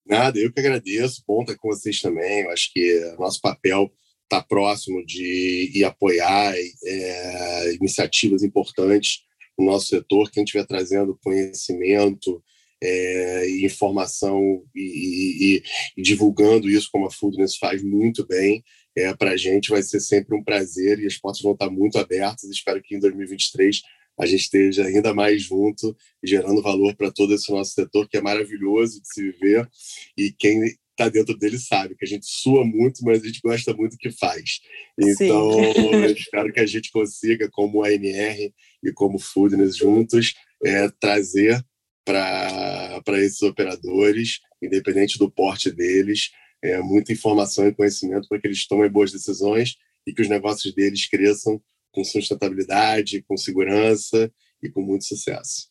Nada, 0.09 0.39
eu 0.39 0.51
que 0.51 0.61
agradeço. 0.61 1.23
Estar 1.41 1.57
com 1.57 1.69
vocês 1.69 2.01
também. 2.01 2.43
Eu 2.43 2.51
acho 2.51 2.73
que 2.73 3.15
nosso 3.19 3.41
papel 3.41 3.93
está 4.23 4.43
próximo 4.43 5.05
de 5.05 5.71
ir 5.75 5.85
apoiar 5.85 6.55
é, 6.57 7.75
iniciativas 7.75 8.43
importantes 8.43 9.21
no 9.59 9.67
nosso 9.67 9.89
setor. 9.89 10.31
Quem 10.31 10.45
estiver 10.45 10.67
trazendo 10.67 11.19
conhecimento 11.23 12.43
é, 12.83 13.51
informação 13.65 14.63
e, 14.75 15.57
e, 15.57 15.63
e, 15.97 16.03
divulgando 16.03 16.71
isso 16.71 16.89
como 16.93 17.07
a 17.07 17.11
Foodness 17.11 17.57
faz 17.57 17.83
muito 17.83 18.27
bem. 18.27 18.65
É, 18.97 19.15
Para 19.15 19.33
a 19.33 19.37
gente 19.37 19.69
vai 19.69 19.83
ser 19.83 20.01
sempre 20.01 20.37
um 20.37 20.43
prazer 20.43 21.01
e 21.01 21.07
as 21.07 21.19
portas 21.19 21.43
vão 21.43 21.53
estar 21.53 21.69
muito 21.69 21.99
abertas. 21.99 22.45
Espero 22.45 22.83
que 22.83 22.95
em 22.95 23.01
2023 23.01 23.83
a 24.19 24.27
gente 24.27 24.41
esteja 24.41 24.85
ainda 24.85 25.15
mais 25.15 25.43
junto, 25.43 25.97
gerando 26.23 26.63
valor 26.63 26.95
para 26.97 27.11
todo 27.11 27.35
esse 27.35 27.51
nosso 27.51 27.73
setor, 27.73 28.09
que 28.09 28.17
é 28.17 28.21
maravilhoso 28.21 29.01
de 29.01 29.09
se 29.09 29.23
viver. 29.23 29.69
E 30.17 30.33
quem 30.33 30.61
está 30.91 31.09
dentro 31.09 31.39
dele 31.39 31.59
sabe 31.59 31.95
que 31.95 32.05
a 32.05 32.09
gente 32.09 32.27
sua 32.27 32.65
muito, 32.65 33.05
mas 33.05 33.23
a 33.23 33.27
gente 33.27 33.41
gosta 33.41 33.73
muito 33.73 33.93
do 33.93 33.99
que 33.99 34.11
faz. 34.11 34.61
Então, 34.99 35.53
espero 36.11 36.53
que 36.53 36.61
a 36.61 36.67
gente 36.67 36.91
consiga, 36.91 37.49
como 37.51 37.85
ANR 37.85 38.53
e 38.83 38.93
como 38.93 39.19
Foodness 39.19 39.77
juntos, 39.77 40.35
é, 40.65 40.89
trazer 41.01 41.65
para 42.05 43.03
esses 43.19 43.43
operadores, 43.43 44.41
independente 44.61 45.19
do 45.19 45.31
porte 45.31 45.71
deles, 45.71 46.31
é, 46.63 46.81
muita 46.81 47.13
informação 47.13 47.69
e 47.69 47.75
conhecimento 47.75 48.27
para 48.29 48.41
que 48.41 48.49
eles 48.49 48.67
tomem 48.67 48.91
boas 48.91 49.13
decisões 49.13 49.77
e 50.07 50.13
que 50.13 50.23
os 50.23 50.29
negócios 50.29 50.75
deles 50.75 51.07
cresçam 51.07 51.63
com 51.91 52.05
sustentabilidade, 52.05 53.23
com 53.23 53.37
segurança 53.37 54.33
e 54.63 54.71
com 54.71 54.83
muito 54.83 55.05
sucesso. 55.05 55.68